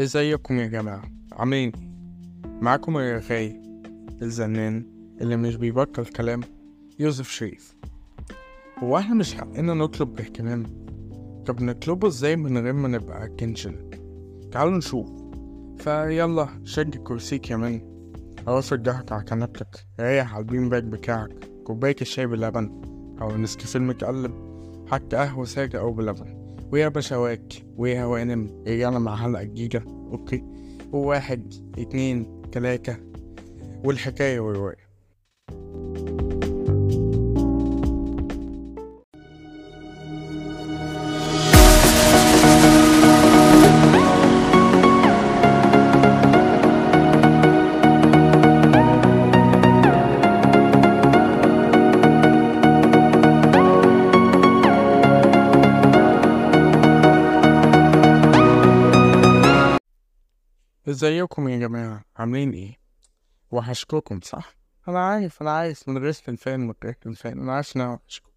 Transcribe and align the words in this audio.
ازيكم 0.00 0.58
يا 0.58 0.66
جماعة؟ 0.66 1.02
عاملين 1.32 1.72
إيه؟ 1.74 1.90
معاكم 2.60 2.96
الرغاي 2.96 3.62
الزنان 4.22 4.86
اللي 5.20 5.36
مش 5.36 5.56
بيبطل 5.56 6.06
كلام 6.06 6.40
يوسف 6.98 7.30
شريف. 7.30 7.76
هو 8.78 8.98
إحنا 8.98 9.14
مش 9.14 9.34
حقنا 9.34 9.74
نطلب 9.74 10.20
اهتمام؟ 10.20 10.62
طب 11.46 11.62
نطلبه 11.62 12.08
إزاي 12.08 12.36
من 12.36 12.58
غير 12.58 12.72
ما 12.72 12.88
نبقى 12.88 13.24
attention 13.24 13.90
تعالوا 14.52 14.78
نشوف. 14.78 15.10
فيلا 15.78 16.48
شد 16.64 16.96
كرسيك 16.96 17.50
يا 17.50 17.56
مان 17.56 17.82
رافع 18.48 18.76
ضهرك 18.76 19.12
على 19.12 19.24
كنبتك. 19.24 19.86
ريح 20.00 20.34
على 20.34 20.42
ال 20.42 20.47
bean 20.47 20.68
bag 20.68 20.82
بتاعك. 20.84 21.44
كوباية 21.64 21.96
الشاي 22.00 22.26
باللبن 22.26 22.82
أو 23.20 23.30
النسكافيه 23.30 23.78
المتقلب 23.78 24.32
حتى 24.90 25.16
قهوة 25.16 25.44
سادة 25.44 25.78
أو 25.80 25.92
بلبن. 25.92 26.40
ويا 26.72 26.88
بشواك 26.88 27.52
ويا 27.76 28.04
هوانم. 28.04 28.64
رجعنا 28.66 28.98
مع 28.98 29.16
حلقة 29.16 29.42
جديدة. 29.42 29.99
أوكي. 30.12 30.44
وواحد 30.92 31.54
اتنين 31.78 32.42
تلاتة. 32.52 32.96
والحكاية 33.84 34.40
والرواية 34.40 34.89
ازيكم 61.00 61.48
يا 61.48 61.58
جماعة 61.58 62.04
عاملين 62.16 62.52
إيه؟ 62.52 62.78
وحشكوكم 63.50 64.20
صح؟ 64.20 64.54
أنا 64.88 64.98
عارف 65.06 65.42
أنا 65.42 65.50
عارف 65.50 65.88
من 65.88 65.98
غير 65.98 66.12
فنفان 66.12 66.60
من 66.60 66.74
غير 66.84 66.94
فنفان 67.00 67.40
أنا 67.40 67.52
عارف 67.52 67.76
أنا 67.76 67.92
وحشكوكم 67.92 68.36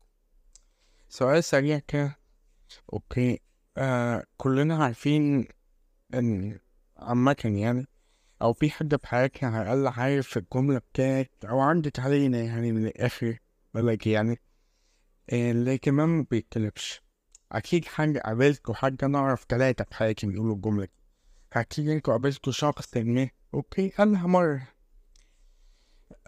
سؤال 1.09 1.43
سريع 1.43 1.79
كده. 1.87 2.19
أوكي. 2.93 3.39
آه 3.77 4.23
كلنا 4.37 4.83
عارفين 4.83 5.47
إن 6.13 6.59
عامة 6.97 7.35
يعني 7.45 7.87
أو 8.41 8.53
في 8.53 8.71
حد 8.71 8.95
في 8.95 9.07
حياتنا 9.07 9.49
على 9.49 9.73
الأقل 9.73 9.99
عارف 10.01 10.37
الجملة 10.37 10.77
بتاعت 10.79 11.31
أو 11.45 11.61
عدت 11.61 11.99
علينا 11.99 12.41
يعني 12.41 12.71
من 12.71 12.85
الآخر 12.87 13.37
بالك 13.73 14.07
يعني. 14.07 14.39
آه، 15.29 15.51
اللي 15.51 15.77
كمان 15.77 16.09
ما 16.09 16.25
بيتكلمش 16.31 17.01
أكيد 17.51 17.85
حد 17.85 18.17
قابلته 18.17 18.73
حد 18.73 19.03
أنا 19.03 19.17
أعرف 19.17 19.43
تلاتة 19.43 19.83
في 19.83 19.95
حياتي 19.95 20.27
بيقولوا 20.27 20.55
الجملة 20.55 20.85
دي. 20.85 21.02
أكيد 21.53 21.89
أنتوا 21.89 22.13
قابلتوا 22.13 22.53
شخص 22.53 22.97
ما. 22.97 23.29
Okay 23.53 23.89
قالها 23.89 24.27
مرة. 24.27 24.67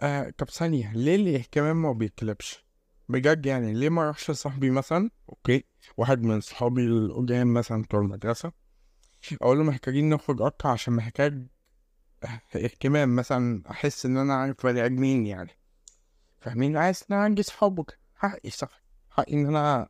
آه 0.00 0.30
طب 0.38 0.50
ثانية 0.50 0.92
ليه 0.92 1.16
الاهتمام 1.16 1.82
ما 1.82 1.92
بيطلبش؟ 1.92 2.64
بجد 3.08 3.46
يعني 3.46 3.74
ليه 3.74 3.88
ما 3.88 4.02
اروحش 4.02 4.30
لصاحبي 4.30 4.70
مثلا؟ 4.70 5.10
Okay 5.28 5.64
واحد 5.96 6.22
من 6.22 6.40
صحابي 6.40 6.86
القدام 6.86 7.54
مثلا 7.54 7.82
بتوع 7.82 8.00
المدرسة. 8.00 8.52
أقول 9.42 9.58
له 9.58 9.64
محتاجين 9.64 10.10
نخرج 10.10 10.42
أكتر 10.42 10.68
عشان 10.68 10.94
محتاج 10.94 11.46
اهتمام 12.56 13.16
مثلا 13.16 13.62
أحس 13.70 14.06
إن 14.06 14.16
أنا 14.16 14.34
عارف 14.34 14.66
بني 14.66 14.84
آدمين 14.84 15.26
يعني. 15.26 15.58
فاهمين؟ 16.40 16.76
عايز 16.76 17.04
إن 17.10 17.16
أنا 17.16 17.24
عندي 17.24 17.42
صحاب. 17.42 17.84
حقي 18.14 18.50
صح 18.50 18.82
حقي 19.10 19.32
إن 19.32 19.46
أنا 19.46 19.88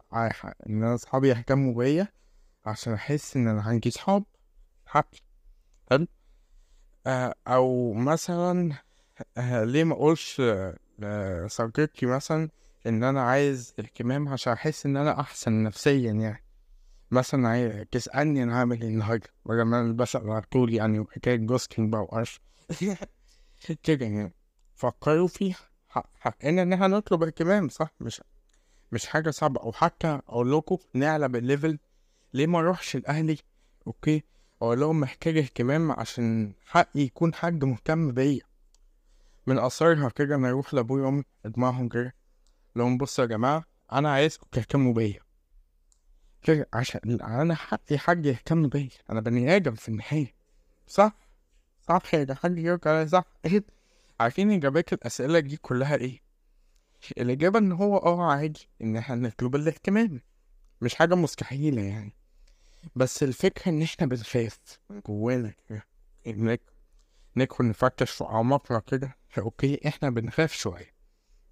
إن 0.68 0.82
أنا 0.82 0.96
صحابي 0.96 1.28
يهتموا 1.28 1.74
بيا 1.74 2.08
عشان 2.66 2.92
أحس 2.92 3.36
إن 3.36 3.48
أنا 3.48 3.62
عندي 3.62 3.90
صحاب. 3.90 4.24
حقي. 4.86 5.18
آه 7.06 7.34
أو 7.46 7.92
مثلا 7.92 8.72
آه 9.36 9.64
ليه 9.64 9.84
ما 9.84 9.94
أقولش 9.94 10.40
آه، 10.40 10.76
لصديقتي 10.98 12.06
مثلا 12.06 12.48
إن 12.86 13.04
أنا 13.04 13.22
عايز 13.22 13.74
اهتمام 13.78 14.28
عشان 14.28 14.52
أحس 14.52 14.86
إن 14.86 14.96
أنا 14.96 15.20
أحسن 15.20 15.62
نفسيا 15.62 16.12
يعني. 16.12 16.42
مثلا 17.10 17.48
عايز 17.48 17.84
تسألني 17.92 18.42
أنا 18.42 18.58
هعمل 18.58 18.82
إيه 18.82 18.88
النهارده 18.88 19.28
بدل 19.44 19.62
ما 19.62 19.80
أنا 19.80 19.92
بسأل 19.92 20.30
على 20.30 20.42
طول 20.50 20.74
يعني 20.74 20.98
وحكاية 21.00 21.36
جوستنج 21.36 21.92
بقى 21.92 22.00
وقرف. 22.02 22.40
كده 23.82 24.06
يعني. 24.06 24.32
فكروا 24.74 25.28
فيها. 25.28 25.56
حق- 25.88 26.10
حقنا 26.14 26.62
إن 26.62 26.72
إحنا 26.72 26.86
نطلب 26.88 27.22
اهتمام 27.22 27.68
صح؟ 27.68 27.88
مش 28.00 28.22
مش 28.92 29.06
حاجة 29.06 29.30
صعبة. 29.30 29.60
أو 29.60 29.72
حتى 29.72 30.20
أقول 30.28 30.52
لكم 30.56 30.76
نعلى 30.94 31.28
بال 31.28 31.42
level 31.42 31.78
ليه 32.34 32.46
ما 32.46 32.58
أروحش 32.58 32.96
لأهلي؟ 32.96 33.38
Okay. 33.86 34.07
أقول 34.07 34.24
لهم 34.62 35.00
محتاج 35.00 35.38
اهتمام 35.38 35.92
عشان 35.92 36.52
حقي 36.66 37.00
يكون 37.00 37.34
حد 37.34 37.64
مهتم 37.64 38.12
بيا. 38.12 38.40
من 39.46 39.58
آخرها 39.58 40.08
كده 40.08 40.34
أنا 40.34 40.48
أروح 40.48 40.74
لأبويا 40.74 41.04
وأمي 41.04 41.22
أجمعهم 41.44 41.88
كده. 41.88 42.14
لهم 42.76 42.98
بصوا 42.98 43.24
يا 43.24 43.28
جماعة 43.28 43.64
أنا 43.92 44.12
عايزكم 44.12 44.46
تهتموا 44.52 44.92
بيا. 44.92 45.20
كده 46.42 46.68
عشان 46.74 47.20
أنا 47.20 47.54
حقي 47.54 47.98
حد 47.98 48.26
يهتم 48.26 48.68
بيا. 48.68 48.88
أنا 49.10 49.20
بني 49.20 49.56
آدم 49.56 49.74
في 49.74 49.88
النهاية. 49.88 50.34
صح؟ 50.86 51.12
صح 51.88 52.14
يا 52.14 52.22
ده 52.24 52.34
حد 52.34 52.58
يرجع 52.58 53.06
صح؟ 53.06 53.24
أكيد 53.44 53.64
عارفين 54.20 54.50
إجابات 54.50 54.92
الأسئلة 54.92 55.38
دي 55.38 55.56
كلها 55.56 55.96
إيه؟ 55.96 56.20
الإجابة 57.18 57.58
إن 57.58 57.72
هو 57.72 57.96
آه 57.96 58.32
عادي 58.32 58.68
إن 58.82 58.96
إحنا 58.96 59.16
نطلب 59.16 59.56
الاهتمام. 59.56 60.20
مش 60.80 60.94
حاجة 60.94 61.14
مستحيلة 61.14 61.82
يعني. 61.82 62.12
بس 62.94 63.22
الفكرة 63.22 63.68
إن 63.68 63.82
إحنا 63.82 64.06
بنخاف 64.06 64.58
جوانا 65.06 65.54
كده. 65.68 65.86
إنك 66.26 66.60
ندخل 67.36 67.68
نفتش 67.68 68.10
في 68.10 68.24
أعماقنا 68.24 68.78
كده. 68.78 69.16
أوكي 69.38 69.88
إحنا 69.88 70.10
بنخاف 70.10 70.52
شوية. 70.52 70.94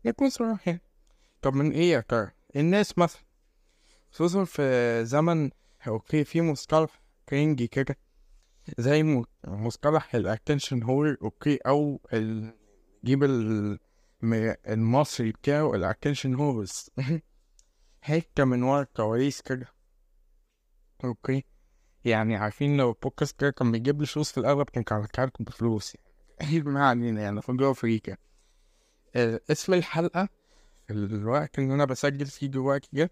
نكون 0.04 0.30
صراحة. 0.30 0.78
طب 1.42 1.54
من 1.54 1.70
إيه 1.72 1.92
يا 1.92 2.00
ترى؟ 2.00 2.30
الناس 2.56 2.98
مثلا 2.98 3.22
خصوصا 4.10 4.44
في 4.44 5.04
زمن 5.04 5.50
أوكي 5.88 6.24
في 6.24 6.42
مصطلح 6.42 7.00
كرنجي 7.28 7.66
كده 7.66 7.96
زي 8.78 9.24
مصطلح 9.46 10.14
الاتنشن 10.14 10.82
هول 10.82 11.18
أوكي 11.22 11.56
أو 11.56 12.00
ال... 12.12 12.54
جيب 13.04 13.24
المصري 14.68 15.32
بتاعه 15.32 15.74
الاتنشن 15.74 16.34
هولز 16.34 16.90
حتة 18.02 18.44
من 18.44 18.62
ورا 18.62 18.82
الكواليس 18.82 19.40
كده. 19.42 19.73
أوكي. 21.04 21.44
يعني 22.04 22.36
عارفين 22.36 22.76
لو 22.76 22.90
البودكاست 22.90 23.40
كده 23.40 23.50
كان 23.50 23.72
بيجيب 23.72 24.00
لي 24.00 24.06
فلوس 24.06 24.32
في 24.32 24.38
الأغلب 24.38 24.70
كان 24.70 24.82
كان 24.82 25.30
بفلوس 25.40 25.94
يعني. 25.94 26.60
ما 26.70 26.88
علينا 26.88 27.22
يعني 27.22 27.42
في 27.42 27.52
جوه 27.52 27.72
فريكا 27.72 28.16
آه، 29.16 29.40
اسم 29.50 29.74
الحلقة 29.74 30.28
في 30.86 30.92
الوقت 30.92 31.58
اللي 31.58 31.74
أنا 31.74 31.84
بسجل 31.84 32.26
فيه 32.26 32.46
دلوقتي 32.46 32.88
ده 32.92 33.10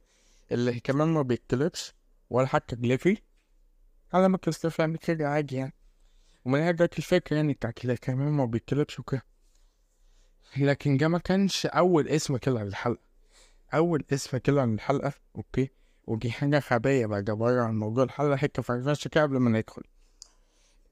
اللي 0.52 0.80
كمان 0.80 1.08
ما 1.08 1.22
بيتكلمش 1.22 1.92
ولا 2.30 2.46
حتى 2.46 2.76
جليفري 2.76 3.22
على 4.12 4.28
ما 4.28 4.38
كريستوفر 4.38 4.80
يعني 4.82 4.98
كده 4.98 5.28
عادي 5.28 5.56
يعني. 5.56 5.74
ومن 6.44 6.60
هنا 6.60 6.72
جت 6.72 6.98
الفكرة 6.98 7.36
يعني 7.36 7.58
اللي 7.84 7.96
كمان 7.96 8.28
ما 8.28 8.44
بيتكلمش 8.44 9.00
وكده. 9.00 9.22
لكن 10.56 10.96
ده 10.96 11.08
ما 11.08 11.18
كانش 11.18 11.66
أول 11.66 12.08
اسم 12.08 12.36
كده 12.36 12.64
للحلقة. 12.64 13.02
أول 13.74 14.04
اسم 14.12 14.38
كده 14.38 14.64
للحلقة 14.64 15.12
أوكي. 15.36 15.70
ودي 16.06 16.30
حاجة 16.30 16.62
غبية 16.72 17.06
بقى 17.06 17.22
بره 17.22 17.62
عن 17.62 17.78
موضوع 17.78 18.04
الحلقة 18.04 18.36
حتة 18.36 18.62
فرفشة 18.62 19.08
كده 19.08 19.22
قبل 19.22 19.36
ما 19.36 19.50
ندخل. 19.50 19.82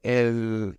ال... 0.06 0.76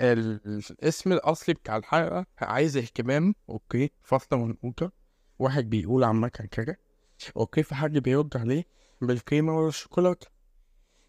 ال... 0.00 0.40
الاسم 0.70 1.12
الأصلي 1.12 1.54
بتاع 1.54 1.76
الحلقة 1.76 2.26
عايز 2.38 2.76
اهتمام 2.76 3.34
أوكي 3.48 3.90
فاصلة 4.02 4.38
منقوطة 4.44 4.92
واحد 5.38 5.70
بيقول 5.70 6.04
عامة 6.04 6.28
كده 6.28 6.78
أوكي 7.36 7.62
في 7.62 7.74
حد 7.74 7.98
بيرد 7.98 8.36
عليه 8.36 8.64
بالكريمة 9.00 9.58
والشوكولاتة. 9.58 10.26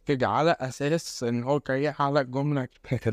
كده 0.05 0.27
على 0.27 0.51
أساس 0.59 1.23
إن 1.23 1.43
هو 1.43 1.61
جاي 1.67 1.87
على 1.99 2.21
الجملة 2.21 2.67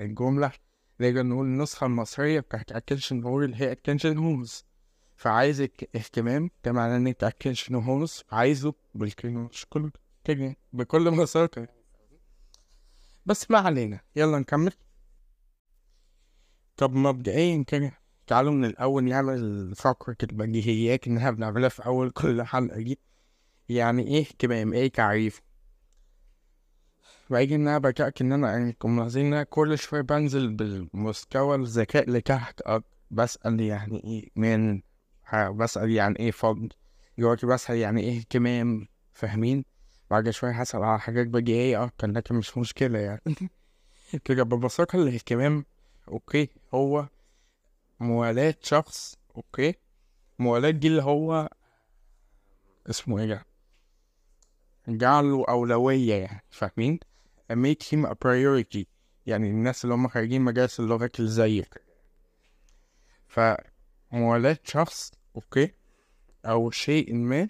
الجملة 0.00 0.52
نقدر 1.00 1.22
نقول 1.22 1.46
النسخة 1.46 1.86
المصرية 1.86 2.40
بتاعت 2.40 2.72
attention 2.72 3.12
هول 3.24 3.44
اللي 3.44 3.56
هي 3.56 3.74
attention 3.76 4.16
holes 4.16 4.62
فعايز 5.20 5.60
اك- 5.60 5.90
اهتمام 5.96 6.50
ده 6.64 6.72
معناه 6.72 6.96
إن 6.96 7.06
أنت 7.06 7.24
attention 7.24 7.72
holes 7.72 8.24
عايزه 8.32 8.74
بالكريمة 8.94 9.42
والشوكولاتة 9.44 10.00
كده 10.24 10.56
بكل 10.72 11.10
بساطة. 11.10 11.68
بس 13.26 13.50
ما 13.50 13.58
علينا 13.58 14.00
يلا 14.16 14.38
نكمل. 14.38 14.72
طب 16.76 16.94
مبدئيا 16.94 17.64
كده 17.66 17.92
تعالوا 18.26 18.52
من 18.52 18.64
الأول 18.64 19.04
نعمل 19.04 19.72
فقرة 19.76 20.16
البديهيات 20.22 21.06
اللي 21.06 21.18
إحنا 21.18 21.30
بنعملها 21.30 21.68
في 21.68 21.86
أول 21.86 22.10
كل 22.10 22.42
حلقة 22.42 22.80
دي. 22.80 22.98
يعني 23.68 24.02
إيه 24.06 24.20
اهتمام 24.20 24.72
إيه 24.72 24.88
تعريف؟ 24.92 25.42
بعيد 27.30 27.52
إن 27.52 27.68
أنا 27.68 27.78
بدأت 27.78 28.20
إن 28.20 28.32
أنا 28.32 28.56
أنتم 28.56 28.96
ملاحظين 28.96 29.26
إن 29.26 29.32
أنا 29.32 29.42
كل 29.42 29.78
شوية 29.78 30.00
بنزل 30.00 30.48
بالمستوى 30.54 31.56
الذكاء 31.56 32.10
لتحت 32.10 32.62
أك- 32.62 32.80
بسأل 33.10 33.60
يعني 33.60 34.04
إيه 34.04 34.28
من 34.36 34.82
بسأل 35.34 35.90
يعني 35.90 36.18
إيه 36.18 36.30
فضل 36.30 36.68
دلوقتي 37.18 37.46
بسأل 37.46 37.76
يعني 37.76 38.00
إيه 38.00 38.18
اهتمام 38.18 38.88
فاهمين؟ 39.12 39.64
بعد 40.10 40.30
شوية 40.30 40.52
هسأل 40.52 40.82
على 40.82 41.00
حاجات 41.00 41.26
بديهية 41.26 41.84
أكتر 41.84 42.10
لكن 42.10 42.34
مش 42.34 42.58
مشكلة 42.58 42.98
يعني. 42.98 43.20
كده 44.24 44.42
ببساطة 44.42 44.96
الاهتمام 44.96 45.64
Okay 46.08 46.48
هو 46.74 47.08
موالاة 48.00 48.54
شخص 48.62 49.16
Okay 49.36 49.74
موالاة 50.38 50.70
دي 50.70 50.88
اللي 50.88 51.02
هو 51.02 51.48
اسمه 52.90 53.18
إيه 53.18 53.26
ده؟ 53.26 53.46
جعله 54.88 55.44
أولوية 55.48 56.14
يعني 56.14 56.42
فاهمين؟ 56.50 56.98
Make 57.52 57.82
him 57.92 58.06
a 58.06 58.14
priority 58.14 58.84
يعني 59.26 59.50
الناس 59.50 59.84
اللي 59.84 59.94
هم 59.94 60.08
خارجين 60.08 60.42
مجالس 60.42 60.80
اللي 60.80 60.94
زيك. 61.20 61.82
فموالاة 63.28 64.58
شخص 64.64 65.12
Okay؟ 65.36 65.72
أو 66.46 66.70
شيء 66.70 67.14
ما 67.14 67.48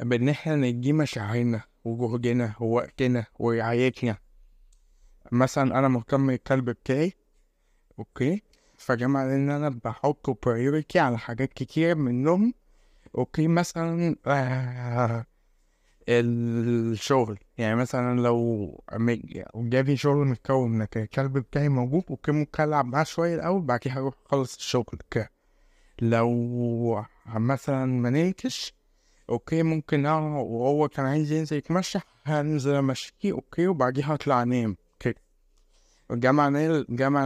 بإن 0.00 0.28
إحنا 0.28 0.56
ندي 0.56 0.92
مشاعرنا 0.92 1.62
وجهدنا 1.84 2.54
ووقتنا 2.60 3.26
ورعايتنا. 3.38 4.16
مثلا 5.32 5.78
أنا 5.78 5.88
مهتم 5.88 6.26
بالكلب 6.26 6.70
بتاعي 6.70 7.12
Okay؟ 7.98 8.42
فجمع 8.78 9.22
إن 9.24 9.50
أنا 9.50 9.68
بحط 9.84 10.30
priority 10.48 10.96
على 10.96 11.18
حاجات 11.18 11.52
كتير 11.52 11.94
منهم 11.94 12.54
Okay؟ 13.18 13.48
مثلا 13.48 14.16
آه 14.26 15.26
الشغل. 16.08 17.38
يعني 17.58 17.76
مثلا 17.76 18.20
لو 18.20 18.84
جالي 19.54 19.96
شغل 19.96 20.26
متكون 20.26 20.70
من 20.70 20.86
الكلب 20.96 21.38
بتاعي 21.38 21.68
موجود 21.68 22.04
Okay؟ 22.10 22.32
ممكن 22.32 22.62
ألعب 22.62 22.86
معاه 22.86 23.04
شوية 23.04 23.34
الأول 23.34 23.62
بعد 23.62 23.78
كده 23.78 23.94
هروح 23.94 24.14
أخلص 24.26 24.56
الشغل 24.56 24.98
كده 25.10 25.33
لو 26.02 27.04
مثلا 27.26 27.86
ما 27.86 28.10
نمتش 28.10 28.74
Okay 29.30 29.62
ممكن 29.62 30.06
أنا 30.06 30.18
وهو 30.38 30.88
كان 30.88 31.06
عايز 31.06 31.32
ينزل 31.32 31.56
يتمشى 31.56 31.98
هنزل 32.24 32.74
أمشيه 32.74 33.32
Okay 33.32 33.66
وبعديها 33.66 34.14
أطلع 34.14 34.42
أنام 34.42 34.76
كده 35.00 35.20
جمع 36.10 36.48
جمع 36.88 37.24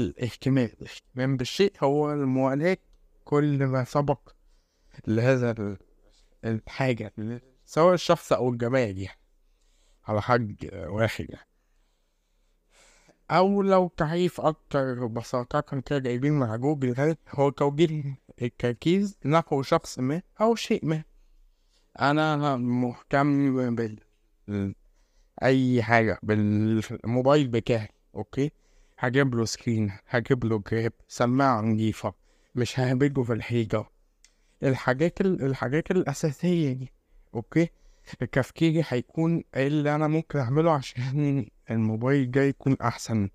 الاهتمام 0.00 0.68
الاهتمام 0.80 1.36
بالشيء 1.36 1.72
هو 1.82 2.12
الموالاة 2.12 2.76
كل 3.24 3.66
ما 3.66 3.84
سبق 3.84 4.20
لهذا 5.06 5.76
الحاجة 6.44 7.12
سواء 7.64 7.94
الشخص 7.94 8.32
أو 8.32 8.48
الجماد 8.48 8.98
يعني. 8.98 9.18
على 10.04 10.22
حد 10.22 10.70
واحد 10.72 11.26
يعني. 11.30 11.49
أو 13.30 13.62
لو 13.62 13.88
تعريف 13.96 14.40
أكتر 14.40 15.06
بساطة 15.06 15.60
كده 15.60 15.98
جايبينه 15.98 16.32
من 16.32 16.56
جوجل 16.56 17.16
هو 17.28 17.50
توجيه 17.50 18.18
التركيز 18.42 19.18
نحو 19.24 19.62
شخص 19.62 19.98
ما 19.98 20.22
أو 20.40 20.54
شيء 20.54 20.86
ما. 20.86 21.02
أنا 22.00 22.56
مهتم 22.56 23.74
بال 23.74 23.98
أي 25.42 25.82
حاجة 25.82 26.18
بالموبايل 26.22 27.48
بتاعي 27.48 27.88
okay؟ 28.14 28.50
هجيب 28.98 29.34
له 29.34 29.44
screen 29.44 29.92
هجيب 30.08 30.44
له 30.44 30.62
جراب 30.72 30.92
سماعة 31.08 31.60
نضيفة 31.60 32.14
مش 32.54 32.80
ههبده 32.80 33.22
في 33.22 33.32
الحيطة. 33.32 33.90
الحاجات 34.62 35.20
الحاجات 35.20 35.90
الأساسية 35.90 36.72
دي 36.72 36.92
okay؟ 37.34 37.68
تفكيري 38.32 38.84
هيكون 38.88 39.44
إيه 39.56 39.66
اللي 39.66 39.94
أنا 39.94 40.08
ممكن 40.08 40.38
أعمله 40.38 40.72
عشان 40.72 41.46
الموبايل 41.70 42.30
ده 42.30 42.42
يكون 42.42 42.76
أحسن 42.82 43.28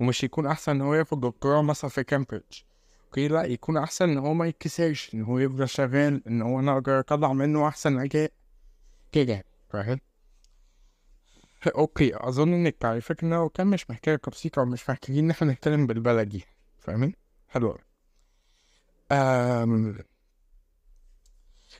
ومش 0.00 0.24
يكون 0.24 0.46
أحسن 0.46 0.72
إن 0.72 0.80
هو 0.80 0.94
ياخد 0.94 1.20
دكتوراه 1.20 1.62
مثلا 1.62 1.90
في 1.90 2.04
كامبريدج. 2.04 2.60
okay؟ 3.06 3.28
لأ 3.28 3.44
يكون 3.44 3.76
أحسن 3.76 4.08
إن 4.10 4.18
هو 4.18 4.34
ما 4.34 4.46
يتكسرش 4.46 5.14
إن 5.14 5.22
هو 5.22 5.38
يفضل 5.38 5.68
شغال 5.68 6.22
إن 6.26 6.42
هو 6.42 6.60
أنا 6.60 6.72
أقدر 6.72 6.98
أطلع 6.98 7.32
منه 7.32 7.68
أحسن 7.68 7.98
أداء. 7.98 8.32
كده 9.12 9.44
فاهم؟ 9.70 10.00
okay 11.66 12.10
أظن 12.14 12.52
إنك 12.54 12.76
تعرفك 12.80 13.24
انه 13.24 13.48
كان 13.48 13.66
مش 13.66 13.90
محتاج 13.90 14.18
تبسيط 14.18 14.58
أو 14.58 14.64
مش 14.64 14.90
محتاجين 14.90 15.24
إن 15.24 15.30
إحنا 15.30 15.52
نتكلم 15.52 15.86
بالبلدي 15.86 16.44
فاهمين 16.78 17.14
حلو 17.48 17.78
أم... 19.12 19.98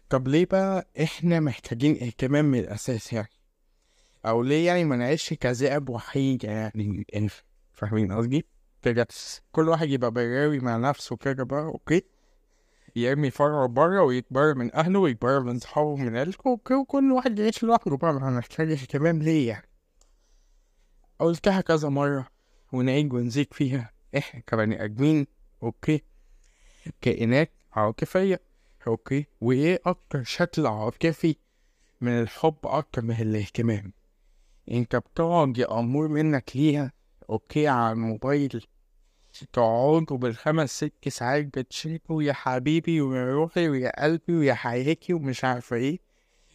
طب 0.09 0.29
ليه 0.29 0.47
بقى 0.47 0.89
إحنا 1.03 1.41
محتاجين 1.41 2.03
اهتمام 2.03 2.45
من 2.45 2.59
الأساس 2.59 3.13
يعني؟ 3.13 3.29
أو 4.27 4.43
ليه 4.43 4.67
يعني 4.67 4.85
ما 4.85 4.97
نعيش 4.97 5.35
كذئب 5.35 5.89
وحيد؟ 5.89 6.45
يعني 6.45 7.07
فاهمين 7.73 8.13
قصدي؟ 8.13 8.47
كده 8.83 9.07
كل 9.53 9.69
واحد 9.69 9.89
يبقى 9.89 10.11
براوي 10.11 10.59
مع 10.59 10.77
نفسه 10.77 11.17
كده 11.17 11.45
بقى 11.45 11.65
okay؟ 11.65 12.03
يرمي 12.97 13.31
فرعه 13.31 13.67
بره 13.69 14.03
ويتبرى 14.03 14.55
من 14.55 14.75
أهله 14.75 14.99
ويتبرى 14.99 15.41
من 15.41 15.59
صحابه 15.59 15.97
من 15.97 16.17
عيلته 16.17 16.49
okay؟ 16.51 16.75
وكل 16.75 17.13
واحد 17.13 17.39
يعيش 17.39 17.63
لوحده 17.63 17.97
بقى 17.97 18.13
ما 18.13 18.31
محتاج 18.31 18.71
اهتمام 18.71 19.23
ليه 19.23 19.49
يعني؟ 19.49 19.69
قلتها 21.19 21.61
كذا 21.61 21.89
مرة 21.89 22.27
ونعيد 22.73 23.15
ونزيد 23.15 23.55
فيها. 23.55 23.93
إحنا 24.17 24.41
كبني 24.41 24.85
آدمين 24.85 25.27
okay؟ 25.63 26.03
كائنات 27.01 27.53
عاطفية 27.73 28.41
okay؟ 28.87 29.27
وإيه 29.41 29.81
أكتر 29.87 30.23
شكل 30.23 30.67
عاطفي 30.67 31.37
من 32.01 32.21
الحب 32.21 32.57
أكتر 32.65 33.03
من 33.03 33.15
الاهتمام؟ 33.21 33.93
انت 34.71 34.97
بتقعد 34.97 35.61
امور 35.61 36.09
منك 36.09 36.51
ليها 36.57 36.93
okay 37.31 37.69
على 37.69 37.93
الموبايل 37.93 38.67
تقعدوا 39.53 40.17
بالخمس 40.17 40.71
ست 40.71 41.09
ساعات 41.09 41.59
بتشيكوا 41.59 42.23
يا 42.23 42.33
حبيبي 42.33 43.01
ويا 43.01 43.33
روحي 43.33 43.69
ويا 43.69 44.03
قلبي 44.03 44.37
ويا 44.37 44.55
حياتي 44.55 45.13
ومش 45.15 45.45
عارفة 45.45 45.77
إيه. 45.77 45.99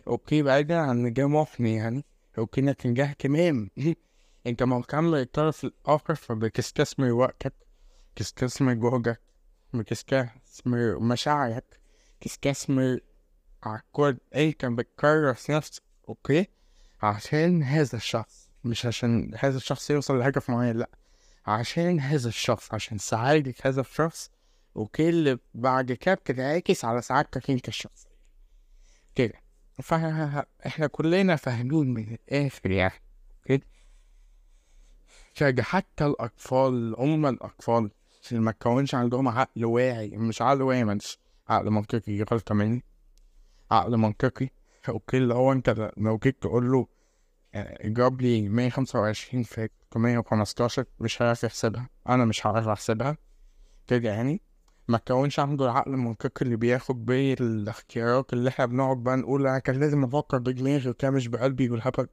okay 0.07 0.41
بعيدا 0.43 0.77
عن 0.77 1.13
ده 1.13 1.27
محن 1.27 1.65
يعني. 1.65 2.05
okay 2.37 2.61
لكن 2.61 2.93
ده 2.93 3.03
اهتمام 3.03 3.69
انت 4.47 4.63
مهتم 4.63 5.15
للطرف 5.15 5.63
الآخر 5.63 6.15
فبتستثمر 6.15 7.11
وقتك 7.11 7.53
بتستثمر 8.15 8.73
جهدك 8.73 9.21
بتستثمر 9.73 10.99
مشاعرك 10.99 11.79
تستثمر 12.21 12.99
على 13.63 13.81
كل 13.91 14.17
انت 14.35 14.65
بتكرس 14.65 15.49
نفسك 15.49 15.83
okay؟ 16.09 16.47
عشان 17.05 17.63
هذا 17.63 17.97
الشخص 17.97 18.49
مش 18.63 18.85
عشان 18.85 19.31
هذا 19.37 19.57
الشخص 19.57 19.89
يوصل 19.89 20.19
لهدف 20.19 20.49
معين 20.49 20.77
لأ. 20.77 20.89
عشان 21.47 21.99
هذا 21.99 22.27
الشخص 22.27 22.73
عشان 22.73 22.97
سعادة 22.97 23.53
هذا 23.63 23.81
الشخص 23.81 24.31
okay 24.75 25.09
اللي 25.09 25.37
بعد 25.53 25.91
كده 25.91 26.15
بتنعكس 26.15 26.85
على 26.85 27.01
سعادتك 27.01 27.49
أنت 27.49 27.67
الشخصية 27.67 28.09
كده. 29.15 29.33
فاحنا 29.83 30.87
كلنا 30.91 31.35
فاهمين 31.35 31.93
من 31.93 32.13
الآخر 32.13 32.71
يعني. 32.71 33.01
كده. 33.45 33.61
حتى 35.63 36.05
الأطفال 36.05 36.95
هم 36.97 37.25
الأطفال 37.25 37.91
اللي 38.31 38.41
ما 38.41 38.51
تكونش 38.51 38.95
عندهم 38.95 39.27
عقل 39.27 39.65
واعي 39.65 40.17
مش 40.17 40.41
عقل 40.41 40.61
واعي 40.61 40.83
مش 40.83 41.17
عقل 41.49 41.69
منطقي 41.69 42.23
غلطة 42.23 42.55
مني. 42.55 42.83
عقل 43.71 43.97
منطقي. 43.97 44.49
okay 44.89 45.17
اللي 45.17 45.33
هو 45.33 45.51
أنت 45.51 45.91
لو 45.97 46.17
جيت 46.17 46.41
تقول 46.41 46.71
له 46.71 46.87
جاب 47.83 48.21
لي 48.21 48.49
مية 48.49 48.69
خمسة 48.69 48.99
وعشرين 48.99 49.43
في 49.43 49.69
مية 49.95 50.17
وخمستاشر 50.17 50.85
مش 50.99 51.21
هيعرف 51.21 51.43
يحسبها. 51.43 51.89
أنا 52.09 52.25
مش 52.25 52.47
هعرف 52.47 52.67
أحسبها. 52.67 53.17
كده 53.87 54.09
يعني. 54.09 54.41
ما 54.87 54.97
تكونش 54.97 55.39
عنده 55.39 55.65
العقل 55.65 55.93
المنطقي 55.93 56.45
اللي 56.45 56.55
بياخد 56.55 57.05
بيه 57.05 57.33
الاختيارات 57.33 58.33
اللي 58.33 58.49
إحنا 58.49 58.65
بنقعد 58.65 58.97
بقى 58.97 59.17
نقول 59.17 59.47
أنا 59.47 59.59
كان 59.59 59.79
لازم 59.79 60.03
أفكر 60.03 60.37
بدماغي 60.37 60.89
وكده 60.89 61.11
مش 61.11 61.27
بقلبي 61.27 61.69
والهبل. 61.69 62.07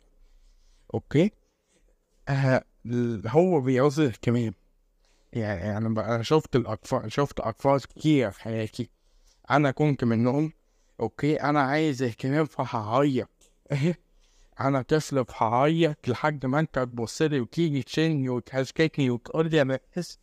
أوكي؟ 0.95 1.31
آه 2.29 2.65
هو 3.27 3.61
بيعوز 3.61 4.01
اهتمام. 4.01 4.55
يعني 5.33 5.77
أنا 5.77 5.89
بقى 5.89 6.25
شفت 6.25 6.57
الأطفال 6.57 7.13
شفت 7.13 7.41
أطفال 7.41 7.83
كتير 7.83 8.31
في 8.31 8.43
حياتي. 8.43 8.91
أنا 9.51 9.71
كنت 9.71 10.05
منهم. 10.05 10.53
okay؟ 11.01 11.37
أنا 11.43 11.61
عايز 11.61 12.03
اهتمام 12.03 12.45
فهعيط. 12.45 13.53
أنا 14.61 14.83
طفل 14.83 15.25
فهعيط 15.25 16.09
لحد 16.09 16.47
ما 16.47 16.61
أنت 16.61 16.79
تبصلي 16.79 17.41
وتيجي 17.41 17.83
تشيلني 17.83 18.29
وتهزكني 18.29 19.11
وتقول 19.11 19.51
لي 19.51 19.63
أنا 19.63 19.79
بحس 19.93 20.19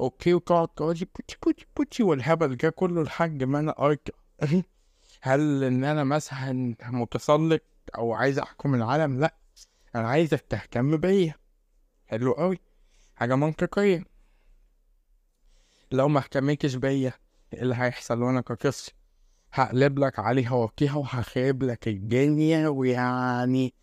okay 0.00 0.34
وتقعد 0.34 0.68
تقول 0.68 0.96
لي 0.98 1.06
بوتي 1.16 1.36
بوتي 1.42 1.66
بوتي 1.76 2.02
والهبل 2.02 2.56
ده 2.56 2.70
كله 2.70 3.02
لحد 3.02 3.44
ما 3.44 3.58
أنا 3.58 3.74
ارجع 3.78 4.14
هل 5.22 5.64
إن 5.64 5.84
أنا 5.84 6.04
مثلا 6.04 6.74
متسلط 6.82 7.62
أو 7.98 8.12
عايز 8.12 8.38
أحكم 8.38 8.74
العالم؟ 8.74 9.20
لأ 9.20 9.34
أنا 9.94 10.08
عايزك 10.08 10.40
تهتم 10.40 10.96
بيا. 10.96 11.34
حلو 12.06 12.32
قوي 12.32 12.58
حاجة 13.16 13.34
منطقية. 13.34 14.04
لو 15.92 16.08
ما 16.08 16.20
اهتمتش 16.20 16.74
بيا 16.74 17.12
إيه 17.52 17.62
اللي 17.62 17.74
هيحصل 17.74 18.22
وأنا 18.22 18.40
كطفل 18.40 18.92
هقلب 19.52 19.98
لك 19.98 20.18
عاليها 20.18 20.52
واطيها 20.52 20.94
وهخرب 20.94 21.62
لك 21.62 21.88
الدنيا 21.88 22.68
ويعني 22.68 23.74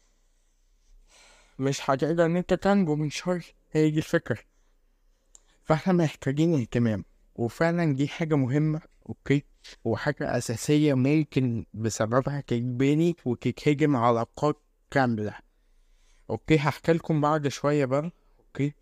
مش 1.60 1.90
هتقدر 1.90 2.26
إن 2.26 2.36
أنت 2.38 2.54
تنجو 2.54 2.96
من 2.96 3.10
شر. 3.10 3.54
هي 3.72 3.90
دي 3.90 3.98
الفكرة. 3.98 4.38
فإحنا 5.64 5.94
محتاجين 5.94 6.60
اهتمام. 6.60 7.06
وفعلا 7.36 7.94
دي 7.96 8.08
حاجة 8.08 8.36
مهمة 8.36 8.82
okay؟ 9.10 9.44
وحاجة 9.84 10.38
أساسية 10.38 10.94
ممكن 10.94 11.66
بسببها 11.74 12.42
تتبني 12.42 13.16
وتتهدم 13.26 13.96
علاقات 13.96 14.62
كاملة. 14.92 15.34
okay؟ 16.30 16.58
هحكي 16.58 16.94
لكم 16.94 17.22
بعد 17.22 17.48
شوية 17.48 17.86
بقى 17.86 18.12
okay؟ 18.40 18.74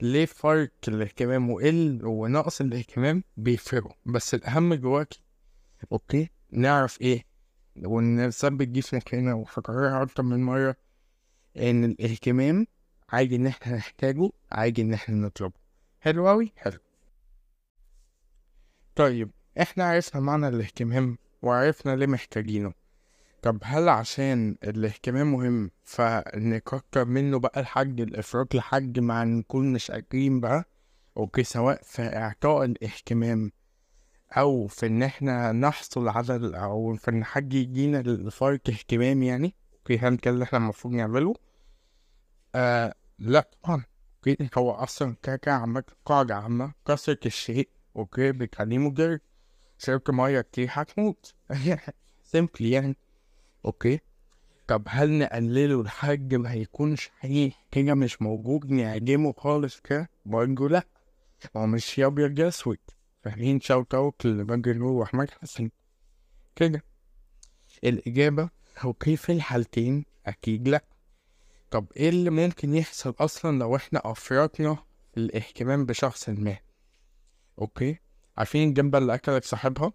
ليه 0.00 0.26
فرق 0.26 0.72
الاهتمام؟ 0.88 1.50
وقل 1.50 2.00
ونقص 2.04 2.60
الاهتمام؟ 2.60 3.24
بيفرقوا. 3.36 3.92
بس 4.06 4.34
الأهم 4.34 4.74
دلوقتي 4.74 5.22
okay. 5.92 6.30
نعرف 6.52 7.00
إيه؟ 7.00 7.24
ونثبت 7.84 8.68
دي 8.68 8.82
في 8.82 8.96
مخنا 8.96 9.34
وفكرها 9.34 10.02
أكتر 10.02 10.22
من 10.22 10.42
مرة 10.42 10.76
إن 11.56 11.84
الاهتمام 11.84 12.66
عادي 13.08 13.36
إن 13.36 13.46
إحنا 13.46 13.76
نحتاجه 13.76 14.30
عادي 14.52 14.82
إن 14.82 14.92
إحنا 14.92 15.14
نطلبه. 15.14 15.54
حلو 16.00 16.30
أوي؟ 16.30 16.52
حلو. 16.56 16.78
طيب 18.96 19.30
إحنا 19.60 19.84
عرفنا 19.84 20.20
معنى 20.20 20.48
الاهتمام 20.48 21.18
وعرفنا 21.42 21.96
ليه 21.96 22.06
محتاجينه. 22.06 22.72
طب 23.42 23.58
هل 23.62 23.88
عشان 23.88 24.56
الاهتمام 24.64 25.32
مهم 25.32 25.70
فنكتر 25.84 27.04
منه 27.04 27.38
بقى 27.38 27.62
لحد 27.62 28.00
الإفراط 28.00 28.54
لحد 28.54 28.98
ما 28.98 29.24
نكون 29.24 29.72
مش 29.72 29.90
قادرين 29.90 30.40
بقى؟ 30.40 30.64
okay 31.16 31.44
سواء 31.44 31.82
في 31.82 32.02
إعطاء 32.02 32.64
الاهتمام 32.64 33.52
أو 34.32 34.66
في 34.66 34.86
إن 34.86 35.02
إحنا 35.02 35.52
نحصل 35.52 36.08
على 36.08 36.58
أو 36.62 36.94
في 36.94 37.10
إن 37.10 37.24
حد 37.24 37.54
يدينا 37.54 38.00
الفرق 38.00 38.60
اهتمام 38.68 39.22
يعني 39.22 39.54
okay 39.78 39.98
هل 39.98 40.16
كده 40.16 40.34
اللي 40.34 40.44
إحنا 40.44 40.58
المفروض 40.58 40.94
نعمله؟ 40.94 41.34
آه 42.54 42.94
لأ 43.18 43.50
طبعا 43.62 43.84
okay؟ 44.16 44.50
هو 44.58 44.70
أصلا 44.70 45.16
كده 45.22 45.36
كده 45.36 45.54
عامة 45.54 45.84
قاعدة 46.04 46.34
عامة 46.36 46.72
كثرة 46.86 47.18
الشيء 47.26 47.68
okay؟ 47.96 48.32
بتخليه 48.32 48.78
مضر 48.78 49.18
شرب 49.78 50.02
مية 50.08 50.40
كتير 50.40 50.68
هتموت. 50.70 51.34
simply 52.22 52.70
يعني. 52.70 52.96
okay؟ 53.64 54.00
طب 54.68 54.82
هل 54.88 55.18
نقلله 55.18 55.82
لحد 55.82 56.34
ما 56.34 56.52
هيكونش 56.52 57.08
حقيقي 57.18 57.56
كده 57.70 57.94
مش 57.94 58.22
موجود 58.22 58.70
نعدمه 58.70 59.32
خالص 59.32 59.80
كده؟ 59.80 60.10
برضه 60.26 60.68
لأ. 60.68 60.84
هو 61.56 61.66
مش 61.66 61.98
يا 61.98 62.06
أبيض 62.06 62.38
يا 62.38 62.48
أسود. 62.48 62.78
فاهمين؟ 63.22 63.60
shout 63.60 63.94
out 63.94 64.26
لبدر 64.26 64.72
نور 64.76 64.92
واحمد 64.92 65.30
حسن. 65.30 65.70
كده. 66.56 66.84
الإجابة 67.84 68.50
okay 68.84 69.16
في 69.16 69.32
الحالتين؟ 69.32 70.04
أكيد 70.26 70.68
لأ. 70.68 70.84
طب 71.70 71.86
إيه 71.96 72.08
اللي 72.08 72.30
ممكن 72.30 72.74
يحصل 72.74 73.14
أصلا 73.18 73.58
لو 73.58 73.76
إحنا 73.76 74.00
أفرطنا 74.04 74.76
الاهتمام 75.16 75.86
بشخص 75.86 76.28
ما؟ 76.28 76.56
okay؟ 77.58 77.98
عارفين 78.38 78.68
الدبة 78.68 78.98
اللي 78.98 79.14
أكلت 79.14 79.44
صاحبها؟ 79.44 79.92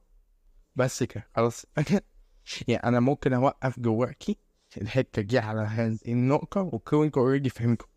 بس 0.76 1.04
كده 1.04 1.28
خلاص. 1.36 1.66
يعني 2.68 2.84
أنا 2.84 3.00
ممكن 3.00 3.34
أوقف 3.34 3.80
جواكي 3.80 4.38
الحتة 4.82 5.22
دي 5.22 5.40
على 5.40 5.62
هذه 5.62 6.00
النقطة 6.08 6.62
okay 6.62 6.96
وانتوا 6.96 7.22
already 7.22 7.50
فهمتوا. 7.50 7.88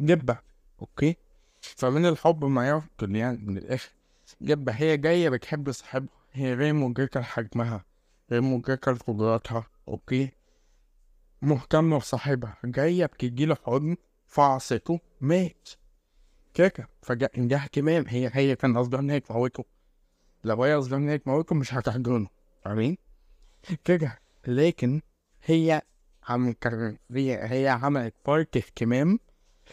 دبة 0.00 0.38
okay؟ 0.80 1.16
فمن 1.62 2.06
الحب 2.06 2.44
ما 2.44 2.68
قتل 2.68 3.16
يعني 3.16 3.38
من 3.38 3.58
الآخر. 3.58 3.97
دبة 4.40 4.72
هي 4.72 4.96
جاية 4.96 5.28
بتحب 5.28 5.70
صاحبها. 5.70 6.08
هي 6.32 6.54
غير 6.54 6.72
مدركة 6.72 7.20
لحجمها 7.20 7.84
غير 8.30 8.40
مدركة 8.40 8.92
لقدراتها. 8.92 9.66
okay؟ 9.88 10.30
مهتمة 11.42 11.98
بصاحبها. 11.98 12.56
جاية 12.64 13.06
بتديله 13.06 13.56
حضن 13.66 13.96
فعصته 14.26 15.00
مات. 15.20 15.68
كده 16.54 16.88
فجاء 17.02 17.46
ده 17.46 17.56
اهتمام 17.56 18.04
هي 18.08 18.30
هي 18.32 18.56
كان 18.56 18.78
قصدها 18.78 19.00
إن 19.00 19.10
هي 19.10 19.20
تموته. 19.20 19.64
لو 20.44 20.64
هي 20.64 20.74
قصدها 20.74 20.98
إن 20.98 21.08
هي 21.08 21.18
تموته 21.18 21.54
مش 21.54 21.74
هتحضنه. 21.74 22.28
فاهمين 22.64 22.96
كده 23.84 24.18
لكن 24.46 25.00
هي 25.44 25.82
عم 26.28 26.54
هي 27.10 27.38
هي 27.50 27.68
عملت 27.68 28.14
part 28.26 28.56
اهتمام. 28.56 29.18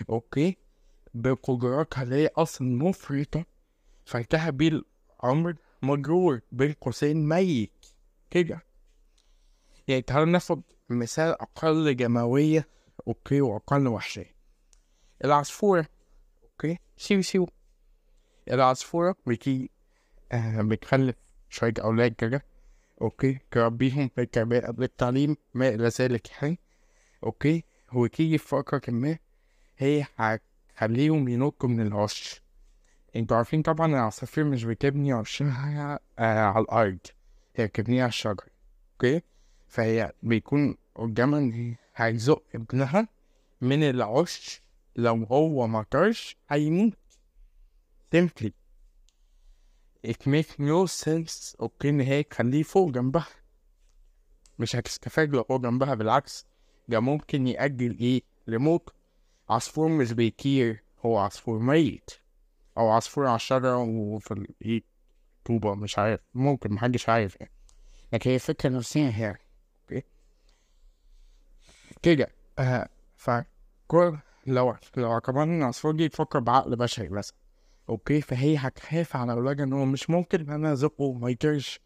okay؟ 0.10 0.58
بقدراتها 1.14 2.04
اللي 2.04 2.16
هي 2.16 2.30
أصلا 2.38 2.68
مفرطة. 2.68 3.46
فانتهى 4.06 4.52
بيه 4.52 4.68
الامر 5.24 5.56
مجرور 5.82 6.42
بين 6.52 6.74
قوسين 6.74 7.30
ميت. 7.30 7.86
كده. 8.32 8.62
يعني 9.88 10.02
تعالوا 10.02 10.26
ناخد 10.26 10.62
مثال 10.90 11.42
أقل 11.42 11.96
دموية 11.96 12.68
okay 13.08 13.42
وأقل 13.42 13.88
وحشية. 13.88 14.36
العصفورة 15.26 15.86
okay 16.44 16.78
سيو 16.98 17.22
سيو 17.22 17.48
العصفورة 18.52 19.16
بتيجي 19.28 19.72
آه 20.32 20.62
بتخلف 20.62 21.16
شوية 21.50 21.74
أولاد 21.80 22.14
كده 22.14 22.46
okay 23.02 23.40
تربيهم 23.52 24.10
التعليم 24.18 25.38
ما 25.54 25.70
إلى 25.70 25.88
ذلك 25.88 26.32
يعني 26.32 26.60
okay. 27.24 27.64
وتيجي 27.94 28.38
في 28.38 28.48
فترة 28.48 28.82
ما 28.88 29.18
هي 29.78 30.06
هتخليهم 30.16 31.28
ينطوا 31.28 31.70
من 31.70 31.82
العش 31.88 32.42
أنتوا 33.16 33.38
عارفين 33.38 33.62
طبعا 33.62 33.88
العصافير 33.88 34.44
مش 34.44 34.64
بتبني 34.64 35.14
عشها 35.14 36.00
آه 36.20 36.40
على 36.46 36.64
الأرض 36.64 36.98
هي 37.56 37.68
بتبنيها 37.68 38.02
على 38.04 38.10
الشجر 38.10 38.50
okay؟ 38.94 39.22
فهي 39.68 40.12
بيكون 40.24 40.78
قدامها 40.96 41.40
إن 41.40 41.52
هي 41.52 41.76
هتزق 41.96 42.44
ابنها 42.56 43.08
من 43.62 43.84
العش 43.84 44.62
لو 44.96 45.24
هو 45.24 45.68
مطرش 45.68 46.38
هيموت. 46.50 46.94
Simply. 48.16 48.52
It 50.08 50.22
makes 50.28 50.60
no 50.60 50.88
sense 51.04 51.56
okay 51.60 51.90
إن 51.90 52.02
هي 52.02 52.24
تخليه 52.24 52.64
فوق 52.64 52.92
جنبها. 52.92 53.28
مش 54.60 54.76
هتستفاد 54.76 55.36
لو 55.36 55.46
هو 55.52 55.60
جنبها 55.60 55.94
بالعكس. 55.94 56.46
ده 56.88 57.00
ممكن 57.00 57.48
يأجل 57.48 58.00
إيه؟ 58.00 58.22
الموت. 58.48 58.90
عصفور 59.50 59.90
مش 59.90 60.12
بيطير 60.12 60.84
هو 61.06 61.18
عصفور 61.18 61.60
ميت. 61.60 62.12
أو 62.78 62.90
عصفور 62.90 63.26
على 63.28 63.36
الشجرة 63.36 63.78
وفي 63.78 64.32
ال- 64.32 64.48
إيه 64.62 64.84
طوبة 65.46 65.76
مش 65.76 66.00
عارف. 66.00 66.20
ممكن 66.34 66.72
محدش 66.74 67.10
عارف. 67.10 67.38
يعني 67.42 67.52
لكن 68.14 68.30
هي 68.30 68.36
الفكرة 68.36 68.70
نفسها 68.70 69.10
هي. 69.10 69.36
okay؟ 69.82 70.04
كده. 72.02 72.28
آه 72.60 72.90
فكل 73.16 74.18
لو 74.48 74.76
لو 74.98 75.20
كمان 75.22 75.60
العصفور 75.62 75.92
دي 75.96 76.10
تفكر 76.10 76.40
بعقل 76.40 76.76
بشري 76.76 77.10
مثلا 77.10 77.36
okay؟ 77.90 78.22
فهي 78.22 78.58
هتخاف 78.58 79.16
على 79.16 79.32
اولادها 79.32 79.66
إن 79.66 79.74
هو 79.74 79.86
مش 79.86 80.10
ممكن 80.10 80.40
إن 80.40 80.50
أنا 80.50 80.74
ازقه 80.74 81.14
ما 81.14 81.30
يطيرش. 81.30 81.80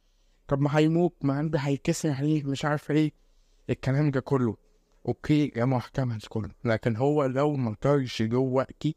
طب 0.47 0.61
ما 0.61 0.77
هيموت 0.77 1.15
ما 1.21 1.33
عندي 1.33 1.57
هيكسر 1.61 2.11
عليه 2.11 2.43
مش 2.43 2.65
عارف 2.65 2.91
إيه. 2.91 3.11
الكلام 3.69 4.11
ده 4.11 4.19
كله. 4.19 4.57
okay؟ 5.07 5.47
ده 5.47 5.65
محتمل 5.65 6.21
كله. 6.29 6.49
لكن 6.65 6.95
هو 6.95 7.25
لو 7.25 7.53
ما 7.55 7.75
طارش 7.81 8.21
دلوقتي 8.21 8.95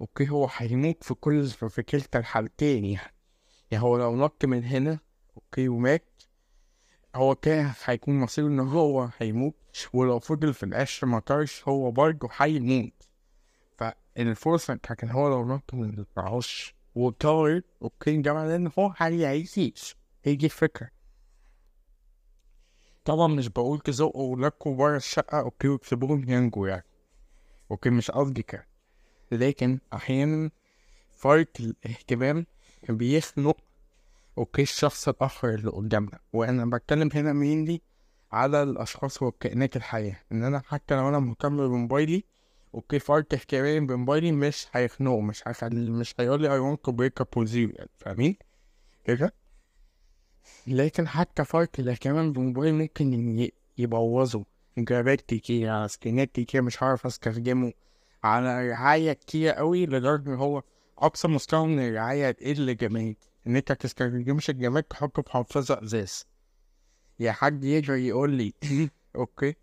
okay 0.00 0.28
هو 0.30 0.48
هيموت 0.56 1.04
في 1.04 1.14
كل 1.14 1.46
في 1.46 1.82
كلتا 1.82 2.18
الحالتين 2.18 2.84
يعني. 2.84 3.14
يعني 3.70 3.84
هو 3.84 3.96
لو 3.98 4.16
نط 4.16 4.44
من 4.44 4.64
هنا 4.64 4.98
okay 5.36 5.68
ومات 5.68 6.22
هو 7.14 7.34
كده 7.34 7.74
هيكون 7.84 8.20
مصيره 8.20 8.46
إن 8.46 8.60
هو 8.60 9.08
هيموت 9.18 9.88
ولو 9.92 10.18
فضل 10.18 10.54
في 10.54 10.62
العش 10.62 11.04
ما 11.04 11.18
طارش 11.18 11.68
هو 11.68 11.90
برضه 11.90 12.28
هيموت. 12.36 12.92
فالفرصة 13.78 14.74
كان 14.74 15.10
هو 15.10 15.28
لو 15.28 15.46
نط 15.54 15.74
من 15.74 16.04
العش 16.18 16.74
وطار 16.94 17.60
okay 17.82 18.16
ده 18.16 18.32
معناه 18.32 18.56
إن 18.56 18.70
هو 18.78 18.94
هيعيش. 18.96 19.96
هي 20.24 20.34
دي 20.36 20.46
الفكرة. 20.46 20.90
طبعا 23.04 23.26
مش 23.26 23.48
بقول 23.48 23.80
تزقوا 23.80 24.36
ولادكوا 24.36 24.76
برا 24.76 24.96
الشقة 24.96 25.40
okay 25.40 25.68
وتسيبوهم 25.68 26.28
ينجوا 26.28 26.68
يعني. 26.68 26.84
okay 27.70 27.90
مش 27.90 28.10
قصدي 28.10 28.42
كده. 28.42 28.73
لكن 29.34 29.78
أحيانا 29.92 30.50
فرط 31.16 31.48
الاهتمام 31.60 32.46
بيخنق 32.88 33.56
okay 34.38 34.62
الشخص 34.62 35.08
الآخر 35.08 35.54
اللي 35.54 35.70
قدامنا. 35.70 36.18
وأنا 36.32 36.64
بتكلم 36.76 37.10
هنا 37.14 37.32
mainly 37.32 37.80
على 38.32 38.62
الأشخاص 38.62 39.22
والكائنات 39.22 39.76
الحية 39.76 40.22
إن 40.32 40.44
أنا 40.44 40.62
حتى 40.66 40.94
لو 40.96 41.08
أنا 41.08 41.18
مهتم 41.18 41.56
بموبايلي 41.56 42.24
okay 42.74 42.98
فرط 42.98 43.34
اهتمامي 43.34 43.86
بموبايلي 43.86 44.32
مش 44.32 44.66
هيخنقه 44.72 45.20
مش 45.20 45.48
هيخلي 45.48 45.90
مش 45.90 46.14
هيقول 46.20 46.42
لي 46.42 46.48
I 46.48 46.76
want 46.76 46.90
to 46.90 46.94
break 46.96 47.24
up 47.24 47.40
with 47.42 47.50
you. 47.52 47.76
يعني 47.76 47.90
فاهمين؟ 47.98 48.36
كده؟ 49.04 49.34
لكن 50.66 51.08
حتى 51.08 51.44
فرط 51.44 51.70
الاهتمام 51.78 52.32
بالموبايل 52.32 52.74
ممكن 52.74 53.48
يبوظه 53.78 54.44
جرابات 54.78 55.20
كتير 55.20 55.70
على 55.70 55.88
سكرينات 55.88 56.32
كتير 56.32 56.62
مش 56.62 56.82
هعرف 56.82 57.06
أستخدمه. 57.06 57.72
على 58.24 58.68
رعاية 58.70 59.12
كتير 59.12 59.50
قوي 59.52 59.86
لدرجة 59.86 60.28
إن 60.28 60.34
هو 60.34 60.62
أقصى 60.98 61.28
مستوى 61.28 61.66
من 61.66 61.88
الرعاية 61.88 62.30
تقل 62.30 62.76
جامد 62.76 63.16
إن 63.46 63.56
أنت 63.56 63.72
متستخدمش 63.72 64.50
الجماد 64.50 64.82
تحطه 64.82 65.22
في 65.22 65.30
حافظة 65.30 65.82
إزاز 65.82 66.26
يا 67.20 67.32
حد 67.32 67.64
يقدر 67.64 67.94
يقول 67.94 68.30
لي 68.30 68.52
okay 69.16 69.54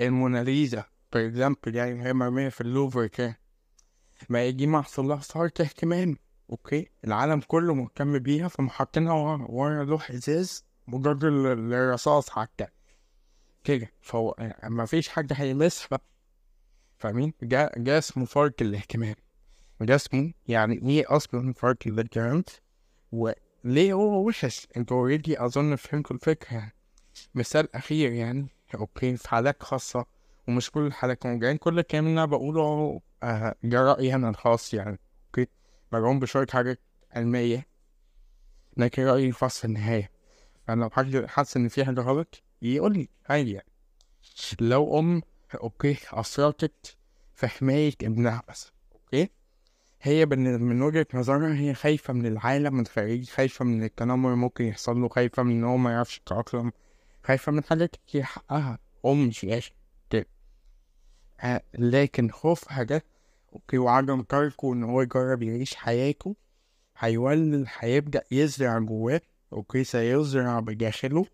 الموناليزا 0.00 0.82
for 0.82 1.18
example 1.18 1.74
يعني 1.74 2.04
هي 2.04 2.12
مرمية 2.12 2.48
في 2.48 2.60
اللوفر 2.60 3.06
كده. 3.06 3.38
ما 4.28 4.44
يجي 4.44 4.66
محصل 4.66 5.04
لها 5.08 5.20
فرط 5.20 5.60
اهتمام. 5.60 6.16
okay 6.50 6.90
العالم 7.04 7.40
كله 7.40 7.74
مهتم 7.74 8.18
بيها 8.18 8.48
فهم 8.48 8.68
حاطينها 8.68 9.12
ورا 9.12 9.46
ورا 9.48 9.84
لوح 9.84 10.10
إزاز 10.10 10.64
مضاد 10.86 11.24
ال- 11.24 11.72
الرصاص 11.72 12.30
حتى. 12.30 12.66
كده 13.64 13.92
فهو 14.00 14.34
ما 14.68 14.86
فيش 14.86 15.08
حد 15.08 15.32
هيلمسها 15.36 15.98
فاهمين؟ 17.02 17.32
ده 17.42 17.70
ده 17.76 17.98
اسمه 17.98 18.24
فرط 18.24 18.54
الاهتمام. 18.60 19.14
ده 19.80 19.94
اسمه 19.94 20.32
يعني 20.48 20.90
إيه 20.90 21.04
أصلا 21.08 21.52
فرط 21.52 21.76
الاهتمام؟ 21.86 22.44
وليه 23.12 23.92
هو 23.92 24.26
وحش؟ 24.28 24.68
أنتوا 24.76 24.96
already 24.96 25.44
اظن 25.44 25.76
فهمتوا 25.76 26.16
الفكرة 26.16 26.72
مثال 27.34 27.76
أخير 27.76 28.12
يعني 28.12 28.48
okay 28.74 29.16
في 29.16 29.28
حالات 29.28 29.62
خاصة 29.62 30.06
ومش 30.48 30.70
كل 30.70 30.86
الحالات 30.86 31.26
موجودين 31.26 31.56
كل 31.56 31.78
الكلام 31.78 32.06
اللي 32.06 32.14
أنا 32.14 32.24
بقوله 32.24 33.00
آه، 33.22 33.54
ده 33.62 33.82
رأيي 33.82 34.14
أنا 34.14 34.28
الخاص 34.28 34.74
يعني 34.74 34.98
okay؟ 35.26 35.50
مدعوم 35.92 36.20
بشوية 36.20 36.46
حاجات 36.50 36.80
علمية 37.12 37.66
لكن 38.76 39.04
رأيي 39.04 39.28
الخاص 39.28 39.58
في 39.58 39.64
النهاية. 39.64 40.10
أنا 40.68 40.84
لو 40.84 40.90
حد 40.90 41.24
حاسس 41.26 41.56
إن 41.56 41.68
في 41.68 41.84
حاجة 41.84 42.00
غلط 42.00 42.42
يقول 42.62 42.92
لي 42.92 43.08
عادي 43.28 43.52
يعني. 43.52 43.72
لو 44.60 44.98
أم 44.98 45.22
okay؟ 45.54 45.96
أفرطت 46.12 46.96
في 47.34 47.46
حماية 47.48 47.92
ابنها 48.02 48.42
بس 48.48 48.72
okay؟ 48.92 49.28
هي 50.02 50.26
من 50.26 50.82
وجهة 50.82 51.06
نظرها 51.14 51.54
هي 51.54 51.74
خايفة 51.74 52.12
من 52.12 52.26
العالم 52.26 52.80
الخارجي 52.80 53.26
خايفة 53.26 53.64
من 53.64 53.84
التنمر 53.84 54.34
ممكن 54.34 54.64
يحصل 54.64 55.00
له 55.00 55.08
خايفة 55.08 55.42
من 55.42 55.50
إن 55.50 55.64
هو 55.64 55.76
ما 55.76 55.90
يعرفش 55.90 56.18
يتأقلم 56.18 56.72
خايفة 57.24 57.52
من 57.52 57.64
حاجات 57.64 57.96
كتير 57.96 58.22
حقها 58.22 58.78
أم 59.06 59.30
في 59.30 59.44
الآخر 59.44 59.72
لكن 61.78 62.30
خوفها 62.30 62.82
ده 62.82 63.04
okay 63.52 63.78
وعدم 63.78 64.22
تركه 64.22 64.72
إن 64.72 64.84
هو 64.84 65.02
يجرب 65.02 65.42
يعيش 65.42 65.74
حياته 65.74 66.36
هيولد 66.98 67.66
هيبدأ 67.78 68.22
يزرع 68.30 68.78
جواه 68.78 69.20
okay 69.52 69.84
سيزرع 69.84 70.60
بداخله 70.60 71.26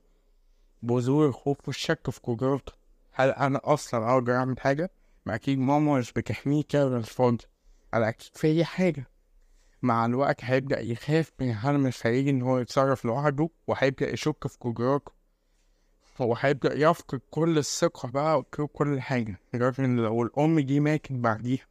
بذور 0.82 1.26
الخوف 1.26 1.56
والشك 1.66 2.10
في 2.10 2.20
قدراته 2.22 2.72
هل 3.20 3.30
أنا 3.30 3.60
أصلا 3.64 4.12
أقدر 4.12 4.34
أعمل 4.34 4.60
حاجة؟ 4.60 4.90
ما 5.26 5.34
أكيد 5.34 5.58
ماما 5.58 5.98
مش 5.98 6.12
بتحميني 6.12 6.62
كده 6.68 6.89
ع 6.89 6.96
الفاضي. 6.96 7.44
أنا 7.94 8.08
أكيد 8.08 8.36
في 8.36 8.64
حاجة. 8.64 9.06
مع 9.82 10.06
الوقت 10.06 10.44
هيبدأ 10.44 10.80
يخاف 10.80 11.32
من 11.40 11.50
العالم 11.50 11.86
الخارجي 11.86 12.30
إن 12.30 12.42
هو 12.42 12.58
يتصرف 12.58 13.04
لوحده 13.04 13.48
وهيبدأ 13.66 14.12
يشك 14.12 14.46
في 14.46 14.58
قدراته. 14.60 15.12
هو 16.20 16.34
هيبدأ 16.34 16.74
يفقد 16.74 17.20
كل 17.30 17.58
الثقة 17.58 18.08
بقى 18.08 18.38
وكل 18.38 19.00
حاجة. 19.00 19.40
لدرجة 19.54 19.84
إن 19.84 19.96
لو 19.96 20.22
الأم 20.22 20.60
دي 20.60 20.80
ماتت 20.80 21.12
بعديها 21.12 21.66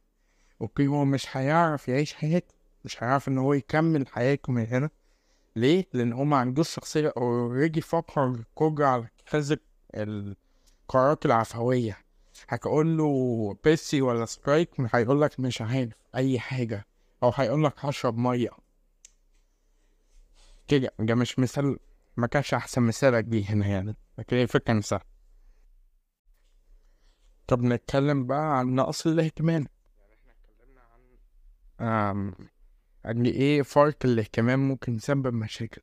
okay 0.60 0.86
هو 0.86 1.04
مش 1.04 1.36
هيعرف 1.36 1.88
يعيش 1.88 2.14
حياته. 2.14 2.54
مش 2.84 3.02
هيعرف 3.02 3.28
إن 3.28 3.38
هو 3.38 3.52
يكمل 3.54 4.06
حياته 4.08 4.52
من 4.52 4.66
هنا. 4.66 4.90
ليه؟ 5.56 5.86
لأن 5.92 6.12
هو 6.12 6.24
عندوش 6.36 6.74
شخصية 6.74 7.12
already 7.16 7.80
فقد 7.80 8.24
القدرة 8.26 8.86
على 8.86 9.08
اتخاذ 9.22 9.56
القرارات 10.88 11.26
العفوية. 11.26 11.98
هتقول 12.48 12.96
له 12.98 13.54
بيبسي 13.64 14.02
ولا 14.02 14.24
سبرايت 14.24 14.70
هيقول 14.94 15.20
لك 15.22 15.40
مش 15.40 15.62
عارف 15.62 15.92
أي 16.14 16.38
حاجة 16.38 16.86
أو 17.22 17.32
هيقول 17.34 17.64
لك 17.64 17.74
هشرب 17.84 18.18
مية. 18.18 18.50
كده 20.68 20.90
ده 20.98 21.14
مش 21.14 21.38
مثال 21.38 21.78
ما 22.16 22.26
كانش 22.26 22.54
أحسن 22.54 22.82
مثالك 22.82 23.24
دي 23.24 23.44
هنا 23.44 23.66
يعني 23.66 23.96
لكن 24.18 24.36
هي 24.36 24.42
الفكرة 24.42 24.72
نفسها. 24.74 25.00
طب 27.46 27.62
نتكلم 27.62 28.26
بقى 28.26 28.58
عن 28.58 28.74
نقص 28.74 29.06
الاهتمام. 29.06 29.66
أم 31.80 32.34
قد 33.04 33.26
إيه 33.26 33.62
فرق 33.62 33.96
الاهتمام 34.04 34.68
ممكن 34.68 34.94
يسبب 34.94 35.34
مشاكل؟ 35.34 35.82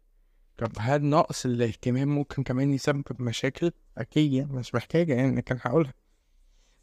طب 0.57 0.71
هل 0.79 1.05
نقص 1.05 1.45
الاهتمام 1.45 2.07
ممكن 2.07 2.43
كمان 2.43 2.73
يسبب 2.73 3.21
مشاكل؟ 3.21 3.71
أكيد 3.97 4.33
يعني 4.33 4.53
مش 4.53 4.75
محتاجة 4.75 5.13
يعني 5.13 5.41
كان 5.41 5.59
هقولها. 5.61 5.93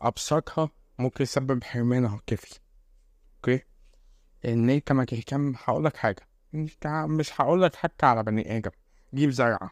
أبسطها 0.00 0.71
ممكن 0.99 1.23
يسبب 1.23 1.65
حرمان 1.65 2.06
عاطفي. 2.06 2.58
okay؟ 3.36 3.65
إن 4.45 4.71
أنت 4.71 4.93
ما 4.93 5.04
تهتم 5.04 5.54
هقولك 5.65 5.97
حاجة. 5.97 6.28
أنت 6.54 6.87
مش 6.87 7.41
هقولك 7.41 7.75
حتى 7.75 8.06
على 8.06 8.23
بني 8.23 8.56
آدم. 8.56 8.71
جيب 9.15 9.30
زرعة. 9.30 9.71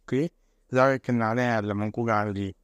okay؟ 0.00 0.30
زرعة 0.70 1.00
النعناع 1.08 1.58
اللي 1.58 1.74
موجودة 1.74 2.14
على 2.14 2.32
دي 2.32 2.56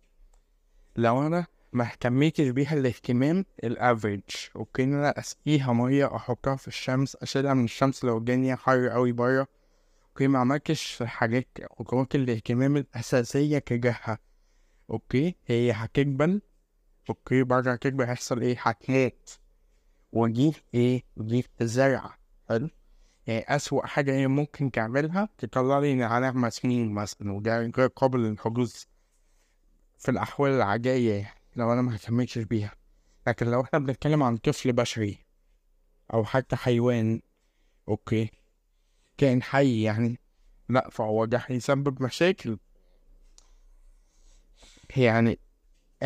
لو 0.97 1.27
أنا 1.27 1.47
ما 1.73 1.85
اهتميتش 1.85 2.49
بيها 2.49 2.75
الاهتمام 2.75 3.45
ال 3.64 3.72
average 3.72 4.23
okay؟ 4.57 4.85
إن 4.85 4.95
أنا 4.95 5.19
أسقيها 5.19 5.73
مية 5.73 6.16
أحطها 6.16 6.57
في 6.57 6.69
الشمس 6.69 7.16
أشيلها 7.16 7.55
من 7.55 7.64
الشمس 7.64 8.05
لو 8.05 8.19
الدنيا 8.19 8.57
حر 8.57 8.88
قوي 8.88 9.12
بره. 9.12 9.47
okay 10.20 10.29
ما 10.28 10.38
عملتش 10.38 11.02
حاجات 11.02 11.48
خطوات 11.78 12.14
الاهتمام 12.14 12.76
الأساسية 12.76 13.59
تجاهها. 13.59 14.18
okay 14.90 15.35
هي 15.46 15.72
هتدبل 15.73 16.42
okay 17.11 17.42
بعد 17.42 17.68
ما 17.68 17.76
تدبل 17.77 18.05
هيحصل 18.04 18.40
إيه؟ 18.40 18.56
هتموت. 18.61 19.38
ودي 20.12 20.52
إيه؟ 20.74 21.04
دي 21.16 21.44
الزرعه 21.61 22.18
حلو؟ 22.48 22.68
يعني 23.26 23.44
أسوأ 23.48 23.87
حاجة 23.87 24.12
هي 24.12 24.26
ممكن 24.26 24.70
تعملها 24.70 25.28
تطلع 25.38 25.78
لي 25.78 25.94
نعناع 25.94 26.33
مسمم 26.33 26.92
مثلا 26.92 27.33
وده 27.33 27.66
غير 27.66 27.87
قابل 27.87 28.20
للحدوث 28.20 28.85
في 29.98 30.11
الأحوال 30.11 30.52
العادية 30.52 31.35
لو 31.56 31.72
أنا 31.72 31.83
ما 31.83 31.94
اهتمتش 31.94 32.38
بيها. 32.38 32.72
لكن 33.26 33.46
لو 33.46 33.61
إحنا 33.61 33.78
بنتكلم 33.78 34.22
عن 34.22 34.37
طفل 34.37 34.72
بشري 34.72 35.18
أو 36.14 36.24
حتى 36.24 36.56
حيوان 36.56 37.20
okay 37.88 38.39
كائن 39.20 39.42
حي 39.42 39.83
يعني. 39.83 40.18
لأ 40.68 40.88
فهو 40.90 41.24
ده 41.24 41.42
هيسبب 41.46 42.02
مشاكل. 42.02 42.59
يعني 44.96 45.38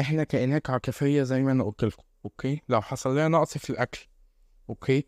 إحنا 0.01 0.25
كائنات 0.25 0.71
عاطفية 0.71 1.23
زي 1.23 1.43
ما 1.43 1.53
أنا 1.53 1.65
قلت 1.65 1.85
لكم 1.85 2.03
okay؟ 2.25 2.63
لو 2.69 2.81
حصل 2.83 3.13
لنا 3.13 3.29
نقص 3.29 3.59
في 3.59 3.71
الأكل 3.71 4.07
okay؟ 4.71 5.07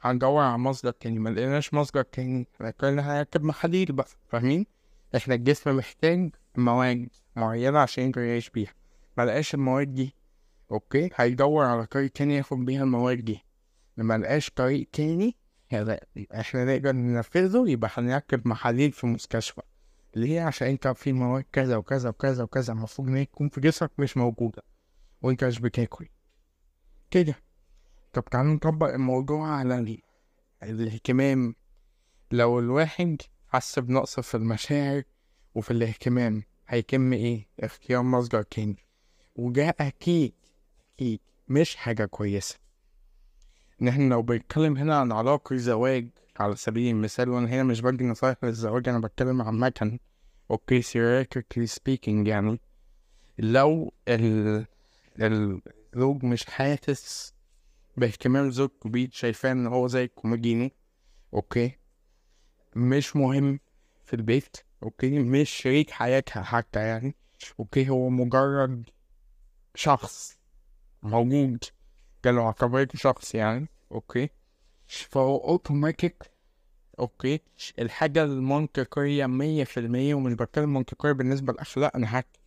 هندور 0.00 0.42
على 0.42 0.58
مصدر 0.58 0.90
تاني. 0.90 1.18
ما 1.18 1.28
لقيناش 1.30 1.74
مصدر 1.74 2.02
تاني. 2.02 2.48
لكن 2.60 2.98
هنركب 2.98 3.42
محاليل 3.44 3.92
بقى 3.92 4.06
فاهمين؟ 4.28 4.66
إحنا 5.16 5.34
الجسم 5.34 5.76
محتاج 5.76 6.30
مواد 6.56 7.08
معينة 7.36 7.78
عشان 7.78 8.08
يقدر 8.08 8.20
يعيش 8.22 8.50
بيها. 8.50 8.74
ملقاش 9.18 9.54
المواد 9.54 9.94
دي 9.94 10.14
okay؟ 10.70 11.10
هيدور 11.16 11.64
على 11.64 11.86
طريق 11.86 12.10
تاني 12.12 12.36
ياخد 12.36 12.64
بيها 12.64 12.82
المواد 12.82 13.18
دي. 13.24 13.40
لما 13.96 14.18
لقاش 14.18 14.50
طريق 14.50 14.88
تاني 14.92 15.36
إحنا 16.34 16.64
نقدر 16.64 16.92
ننفذه 16.92 17.64
يبقى 17.70 17.90
هنركب 17.94 18.48
محاليل 18.48 18.92
في 18.92 19.06
مستشفى. 19.06 19.62
ليه؟ 20.16 20.40
عشان 20.40 20.68
انت 20.68 20.88
في 20.88 21.12
مواد 21.12 21.44
كذا 21.52 21.76
وكذا 21.76 22.08
وكذا 22.08 22.42
وكذا 22.44 22.72
المفروض 22.72 23.08
إن 23.08 23.16
هي 23.16 23.24
تكون 23.24 23.48
في 23.48 23.60
جسمك 23.60 23.90
مش 23.98 24.16
موجودة 24.16 24.62
وانت 25.22 25.44
مش 25.44 25.60
بتاكل. 25.60 26.08
كده. 27.10 27.34
طب 28.12 28.24
تعالوا 28.24 28.54
نطبق 28.54 28.86
الموضوع 28.94 29.48
على 29.48 29.78
ال- 29.78 30.02
الاهتمام. 30.62 31.54
لو 32.30 32.58
الواحد 32.58 33.22
حس 33.48 33.78
بنقص 33.78 34.20
في 34.20 34.36
المشاعر 34.36 35.02
وفي 35.54 35.70
الاهتمام 35.70 36.42
هيتم 36.68 37.12
إيه؟ 37.12 37.46
اختيار 37.60 38.02
مصدر 38.02 38.42
تاني 38.42 38.76
وده 39.36 39.74
أكيد 39.80 40.34
أكيد 40.94 41.20
مش 41.48 41.76
حاجة 41.76 42.04
كويسة. 42.04 42.58
إن 43.82 43.88
إحنا 43.88 44.14
لو 44.14 44.22
بنتكلم 44.22 44.76
هنا 44.76 44.98
عن 44.98 45.12
علاقة 45.12 45.56
زواج 45.56 46.08
على 46.40 46.56
سبيل 46.56 46.94
المثال 46.94 47.28
وأنا 47.28 47.48
هنا 47.48 47.62
مش 47.62 47.80
بدي 47.80 48.04
نصايح 48.04 48.36
للزواج 48.42 48.88
أنا 48.88 48.98
بتكلم 48.98 49.42
عامة. 49.42 49.98
okay 50.50 50.82
theoretically 50.82 51.68
speaking 51.68 52.26
يعني 52.28 52.60
لو 53.38 53.92
ال 54.08 54.66
الزوج 55.18 56.24
مش 56.24 56.44
حاسس 56.44 57.34
باهتمام 57.96 58.50
زوجته 58.50 58.90
بيه 58.90 59.08
شايفاه 59.12 59.52
إن 59.52 59.66
هو 59.66 59.86
زي 59.86 60.04
الكوميديني 60.04 60.72
okay 61.34 61.78
مش 62.76 63.16
مهم 63.16 63.60
في 64.04 64.14
البيت 64.16 64.56
okay 64.82 65.18
مش 65.18 65.50
شريك 65.50 65.90
حياتها 65.90 66.42
حتى 66.42 66.80
يعني 66.80 67.14
okay 67.60 67.88
هو 67.88 68.08
مجرد 68.08 68.90
شخص 69.74 70.38
موجود 71.02 71.64
قالوا 72.24 72.42
اعتبرته 72.44 72.98
شخص 72.98 73.34
يعني 73.34 73.68
okay. 73.92 74.28
فهو 74.88 75.36
automatic 75.36 76.22
okay. 76.98 77.40
الحاجة 77.78 78.24
المنطقية 78.24 79.26
مية 79.26 79.64
في 79.64 79.80
المية 79.80 80.14
ومش 80.14 80.32
بتكلم 80.32 80.74
منطقية 80.74 81.12
بالنسبة 81.12 81.52
للأخلاق 81.52 81.96
أنا 81.96 82.06
حتى 82.06 82.40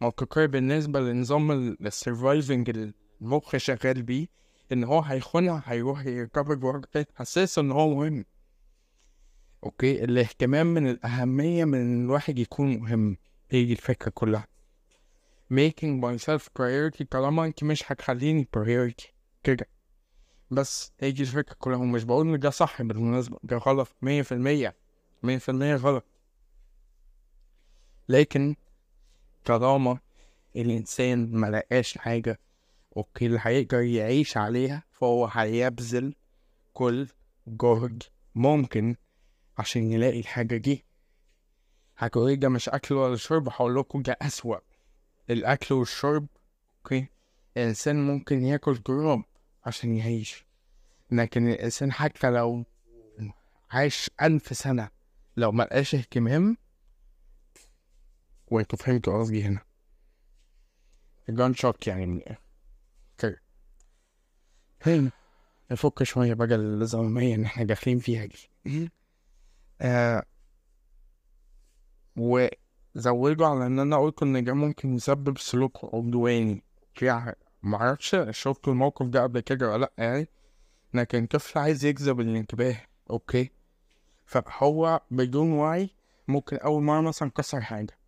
منطقية 0.00 0.46
بالنسبة 0.46 1.00
لنظام 1.00 1.50
ال 1.80 1.91
surviving 1.91 2.92
المخ 3.20 3.56
شغال 3.56 4.02
بيه 4.02 4.26
إن 4.72 4.84
هو 4.84 5.00
هيخونها 5.00 5.62
هيروح 5.66 6.04
بواحدة 6.36 6.88
تانية 6.92 7.06
حساس 7.16 7.58
إن 7.58 7.72
هو 7.72 7.94
مهم. 7.94 8.24
okay. 9.64 10.04
الاهتمام 10.04 10.66
من 10.66 10.86
الأهمية 10.88 11.64
من 11.64 11.80
إن 11.80 12.04
الواحد 12.04 12.38
يكون 12.38 12.78
مهم. 12.78 13.16
هي 13.50 13.64
دي 13.64 13.72
الفكرة 13.72 14.10
كلها. 14.14 14.46
Making 15.52 16.00
myself 16.02 16.42
priority 16.58 17.04
طالما 17.10 17.44
أنت 17.44 17.64
مش 17.64 17.92
هتخليني 17.92 18.48
priority. 18.56 19.11
كده. 19.44 19.66
بس 20.50 20.92
هي 21.00 21.10
دي 21.10 21.22
الفكرة 21.22 21.54
كلها 21.58 21.76
ومش 21.76 22.04
بقول 22.04 22.28
إن 22.28 22.38
ده 22.40 22.50
صح 22.50 22.82
بالمناسبة 22.82 23.38
ده 23.42 23.56
غلط 23.56 23.88
مية 24.02 24.22
في 24.22 24.32
المية 24.32 24.74
مية 25.22 25.38
في 25.38 25.48
المية 25.48 25.74
غلط. 25.74 26.04
لكن 28.08 28.56
طالما 29.44 29.98
الإنسان 30.56 31.32
ملقاش 31.32 31.98
حاجة 31.98 32.38
أوكي 32.96 33.26
اللي 33.26 33.38
هيقدر 33.42 33.80
يعيش 33.80 34.36
عليها 34.36 34.82
فهو 34.92 35.26
هيبذل 35.26 36.14
كل 36.74 37.08
جهد 37.46 38.02
ممكن 38.34 38.96
عشان 39.58 39.92
يلاقي 39.92 40.20
الحاجة 40.20 40.56
دي. 40.56 40.84
هتقولي 41.96 42.36
ده 42.36 42.48
مش 42.48 42.68
أكل 42.68 42.94
ولا 42.94 43.16
شرب 43.16 43.48
هقولكوا 43.48 44.02
ده 44.02 44.16
أسوأ. 44.22 44.56
الأكل 45.30 45.74
والشرب 45.74 46.26
أوكي 46.78 47.06
الإنسان 47.56 48.06
ممكن 48.06 48.44
ياكل 48.44 48.76
تراب 48.76 49.22
عشان 49.64 49.96
يعيش. 49.96 50.46
لكن 51.10 51.48
الإنسان 51.48 51.92
حتى 51.92 52.30
لو 52.30 52.64
عاش 53.70 54.10
ألف 54.22 54.56
سنة 54.56 54.90
لو 55.36 55.52
ملقاش 55.52 55.94
اهتمام 55.94 56.56
وانتوا 58.46 58.78
فهمتوا 58.78 59.18
قصدي 59.18 59.42
هنا. 59.42 59.60
جان 61.28 61.54
شوك 61.54 61.86
يعني 61.86 62.06
من 62.06 62.20
أوكي 62.22 63.36
هنا 64.86 65.10
نفك 65.70 66.02
شوية 66.02 66.34
بقى 66.34 66.54
الزمامية 66.54 67.34
اللي 67.34 67.46
إحنا 67.46 67.64
داخلين 67.64 67.98
فيها 67.98 68.24
دي. 68.64 68.90
آه 69.80 70.22
وزودوا 72.16 73.46
على 73.46 73.66
إن 73.66 73.78
أنا 73.78 73.96
قلت 73.98 74.22
إن 74.22 74.44
ده 74.44 74.52
ممكن 74.52 74.94
يسبب 74.94 75.38
سلوك 75.38 75.94
عدواني. 75.94 76.62
يعني 77.02 77.34
معرفش 77.62 78.16
شفت 78.30 78.68
الموقف 78.68 79.06
ده 79.06 79.22
قبل 79.22 79.40
كده 79.40 79.70
ولا 79.70 79.78
لأ 79.78 79.92
يعني 79.98 80.28
لكن 80.94 81.26
طفل 81.26 81.58
عايز 81.58 81.84
يجذب 81.84 82.20
الانتباه. 82.20 82.76
okay. 83.10 83.50
فهو 84.26 85.00
بدون 85.10 85.52
وعي 85.52 85.90
ممكن 86.28 86.56
أول 86.56 86.82
مرة 86.82 87.00
مثلا 87.00 87.30
كسر 87.30 87.60
حاجة. 87.60 87.98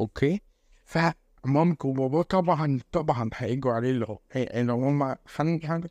okay. 0.00 0.40
فمامته 0.84 1.88
وباباه 1.88 2.22
طبعا 2.22 2.80
طبعا 2.92 3.30
هيجوا 3.34 3.72
عليه 3.72 3.90
اللي 3.90 4.06
هو 4.08 4.18
إن 4.36 4.70
هما 4.70 5.16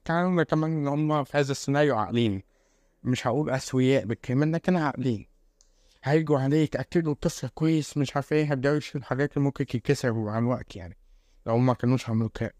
كانوا 0.05 0.43
كمان 0.43 0.71
إن 0.71 0.87
هما 0.87 1.23
في 1.23 1.37
هذا 1.37 1.51
السيناريو 1.51 1.97
عاقلين. 1.97 2.41
مش 3.03 3.27
هقول 3.27 3.49
أسوياء 3.49 4.05
بالكلمة 4.05 4.45
لكن 4.45 4.75
عاقلين. 4.75 5.27
هيجوا 6.03 6.39
عليه 6.39 6.63
يتأكدوا 6.63 7.13
الطفل 7.13 7.47
كويس 7.47 7.97
مش 7.97 8.15
عارف 8.15 8.33
إيه 8.33 8.51
هتدرس 8.51 8.95
الحاجات 8.95 9.37
اللي 9.37 9.45
ممكن 9.45 9.65
تتكسر 9.65 10.13
مع 10.13 10.37
الوقت 10.37 10.75
يعني. 10.75 10.97
لو 11.45 11.57
ما 11.57 11.73
كانوش 11.73 12.09
عملوا 12.09 12.29
كده. 12.33 12.53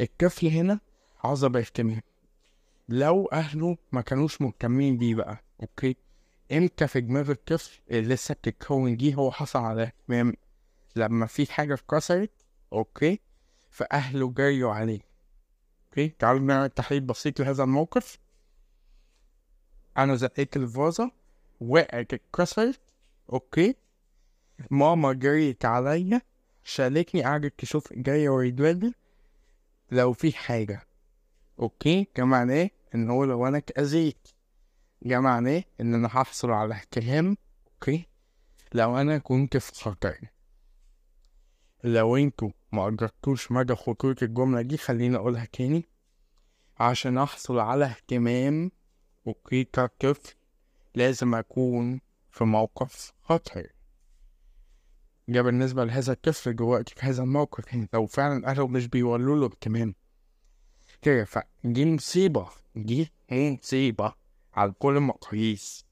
الطفل 0.00 0.46
هنا 0.46 0.80
عظم 1.24 1.56
اهتمام 1.56 2.00
لو 2.88 3.26
أهله 3.26 3.76
ما 3.92 4.00
كانوش 4.00 4.40
مهتمين 4.42 4.98
بيه 4.98 5.14
بقى 5.14 5.44
أوكي؟ 5.62 5.96
إمتى 6.52 6.86
في 6.86 7.00
دماغ 7.00 7.30
الطفل 7.30 7.80
اللي 7.90 8.14
لسه 8.14 8.34
بتتكون 8.34 8.96
دي 8.96 9.14
هو 9.14 9.30
حصل 9.30 9.58
على 9.58 9.82
اهتمام 9.82 10.34
لما 10.96 11.26
في 11.26 11.52
حاجة 11.52 11.74
اتكسرت 11.74 12.30
okay؟ 12.72 13.20
فأهله 13.70 14.28
جريوا 14.30 14.72
عليه. 14.72 15.00
okay؟ 15.88 16.08
تعالوا 16.08 16.40
نعمل 16.40 16.68
تحليل 16.70 17.00
بسيط 17.00 17.40
لهذا 17.40 17.62
الموقف. 17.64 18.18
أنا 19.98 20.14
زقيت 20.16 20.56
الفازة 20.56 21.10
وقعت 21.60 22.14
اتكسرت 22.14 22.80
okay؟ 23.32 23.76
ماما 24.70 25.12
جريت 25.12 25.64
عليا 25.64 26.22
شالتني 26.64 27.22
قعدت 27.22 27.58
تشوف 27.58 27.92
إيديا 27.92 28.28
ورجلي 28.30 28.94
لو 29.92 30.12
في 30.12 30.32
حاجة. 30.32 30.86
okay؟ 31.58 32.06
ده 32.16 32.24
معناه 32.24 32.70
إن 32.94 33.10
هو 33.10 33.24
لو 33.24 33.46
أنا 33.46 33.58
اتأذيت 33.58 34.28
ده 35.02 35.20
معناه 35.20 35.64
إن 35.80 35.94
أنا 35.94 36.08
هحصل 36.08 36.50
على 36.50 36.74
اهتمام 36.74 37.36
okay؟ 37.66 38.06
لو 38.74 39.00
أنا 39.00 39.18
كنت 39.18 39.56
في 39.56 39.74
خطر. 39.74 40.20
لو 41.84 42.16
أنتوا 42.16 42.50
ما 42.72 42.88
أدركتوش 42.88 43.52
مدى 43.52 43.74
خطورة 43.74 44.16
الجملة 44.22 44.62
دي 44.62 44.76
خليني 44.76 45.16
أقولها 45.16 45.44
تاني. 45.44 45.84
عشان 46.78 47.18
أحصل 47.18 47.58
على 47.58 47.84
اهتمام 47.84 48.70
أوكي 49.26 49.64
كطفل 49.64 50.34
لازم 50.94 51.34
أكون 51.34 52.00
في 52.30 52.44
موقف 52.44 53.12
خطر. 53.22 53.72
ده 55.28 55.42
بالنسبة 55.42 55.84
لهذا 55.84 56.12
الطفل 56.12 56.56
دلوقتي 56.56 56.94
في 56.94 57.06
هذا 57.06 57.22
الموقف 57.22 57.72
يعني 57.72 57.88
لو 57.94 58.06
فعلا 58.06 58.46
أهله 58.50 58.66
مش 58.66 58.86
بيولوا 58.88 59.36
له 59.36 59.46
اهتمام. 59.46 59.94
كده 61.02 61.24
فدي 61.24 61.86
مصيبة 61.86 62.48
دي 62.76 63.12
مصيبة 63.32 64.12
على 64.54 64.72
كل 64.78 64.96
المقاييس 64.96 65.84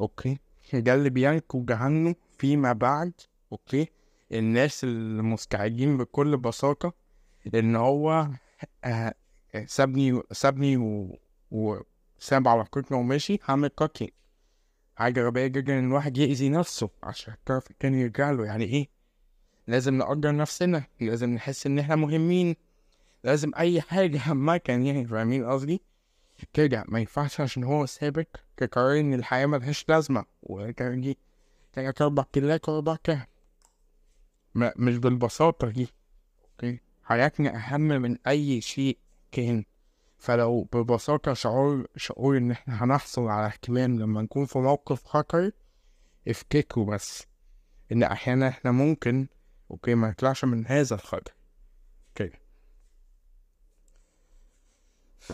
okay؟ 0.00 0.38
ده 0.72 0.94
اللي 0.94 1.10
بينتج 1.10 1.72
عنه 1.72 2.14
فيما 2.38 2.72
بعد 2.72 3.12
okay؟ 3.52 3.88
الناس 4.32 4.84
المستعدين 4.84 5.96
بكل 5.98 6.36
بساطة 6.36 6.92
إن 7.54 7.76
هو 7.76 8.28
آه 8.84 9.14
سابني 9.66 10.22
سابني. 10.32 10.76
وساب 11.50 12.48
علاقتنا 12.48 12.98
ومشي 12.98 13.38
هعمل 13.44 13.68
fucking 13.68 14.10
حاجة 15.02 15.26
غبية 15.26 15.46
جدا 15.46 15.78
إن 15.78 15.86
الواحد 15.86 16.18
يأذي 16.18 16.48
نفسه 16.48 16.90
عشان 17.02 17.32
الطرف 17.34 17.70
التاني 17.70 18.00
يرجع 18.00 18.30
له. 18.30 18.44
يعني 18.44 18.64
إيه؟ 18.64 18.88
لازم 19.66 19.98
نقدر 19.98 20.36
نفسنا 20.36 20.84
لازم 21.00 21.30
نحس 21.30 21.66
إن 21.66 21.78
إحنا 21.78 21.96
مهمين. 21.96 22.56
لازم 23.24 23.52
أي 23.58 23.80
حاجة 23.80 24.20
عامة 24.28 24.60
يعني 24.68 25.06
فاهمين 25.06 25.46
قصدي؟ 25.46 25.82
كده 26.52 26.84
ما 26.88 26.98
ينفعش 26.98 27.40
عشان 27.40 27.64
هو 27.64 27.86
سابك 27.86 28.40
تقرر 28.56 29.00
إن 29.00 29.14
الحياة 29.14 29.46
ملهاش 29.46 29.84
لازمة. 29.88 30.24
وترجي 30.42 31.18
تلات 31.72 32.02
أربع 32.02 32.24
كيلات 32.32 32.68
وأربع 32.68 32.96
ما 34.54 34.72
مش 34.76 34.96
بالبساطة 34.98 35.68
دي. 35.68 35.88
أوكي؟ 36.44 36.80
حياتنا 37.04 37.56
أهم 37.56 37.80
من 37.80 38.18
أي 38.26 38.60
شيء 38.60 38.98
كان. 39.32 39.64
فلو 40.22 40.68
ببساطة 40.72 41.32
شعور 41.34 41.86
شعور 41.96 42.36
إن 42.36 42.50
إحنا 42.50 42.84
هنحصل 42.84 43.22
على 43.28 43.46
اهتمام 43.46 43.98
لما 43.98 44.22
نكون 44.22 44.46
في 44.46 44.58
موقف 44.58 45.04
خطر 45.04 45.50
افتكروا 46.28 46.94
بس. 46.94 47.26
إن 47.92 48.02
أحيانا 48.02 48.48
إحنا 48.48 48.70
ممكن 48.70 49.26
okay 49.70 49.94
ما 49.94 50.10
نطلعش 50.10 50.44
من 50.44 50.66
هذا 50.66 50.94
الخطر. 50.96 51.34
okay. 52.08 52.30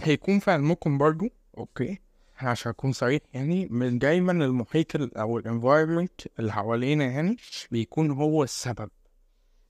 هيكون 0.02 0.38
في 0.38 0.50
علمكم 0.50 0.98
برضو 0.98 1.28
okay 1.58 2.00
عشان 2.38 2.70
أكون 2.70 2.92
صريح 2.92 3.22
يعني 3.34 3.66
من 3.66 3.98
دايما 3.98 4.32
المحيط 4.32 5.18
أو 5.18 5.38
ال 5.38 5.45
environment 5.45 6.20
اللي 6.38 6.52
حوالينا 6.52 7.04
يعني 7.04 7.36
بيكون 7.70 8.10
هو 8.10 8.42
السبب. 8.42 8.90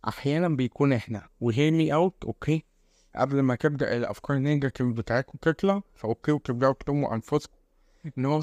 أحيانا 0.08 0.48
بيكون 0.48 0.92
إحنا 0.92 1.28
way 1.40 1.94
out 1.94 2.24
okay 2.24 2.67
قبل 3.16 3.40
ما 3.40 3.54
تبدأ 3.54 3.96
الأفكار 3.96 4.36
ال 4.36 4.42
negative 4.42 4.86
بتاعتكم 4.86 5.38
تطلع 5.42 5.82
ف 5.94 6.02
okay 6.02 6.32
وتبدأوا 6.32 6.72
تلوموا 6.72 7.14
أنفسكم 7.14 7.52
إن 8.18 8.24
هو 8.26 8.40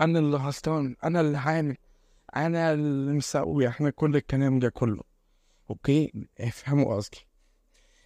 أنا 0.00 0.18
اللي 0.18 0.36
غلطان 0.36 0.96
أنا 1.04 1.20
اللي 1.20 1.38
عامل 1.38 1.76
أنا 2.36 2.72
اللي 2.72 3.12
مسوي 3.12 3.68
إحنا 3.68 3.90
كل 3.90 4.16
الكلام 4.16 4.58
ده 4.58 4.68
كله. 4.68 5.02
okay؟ 5.70 6.12
افهموا 6.40 6.96
قصدي. 6.96 7.26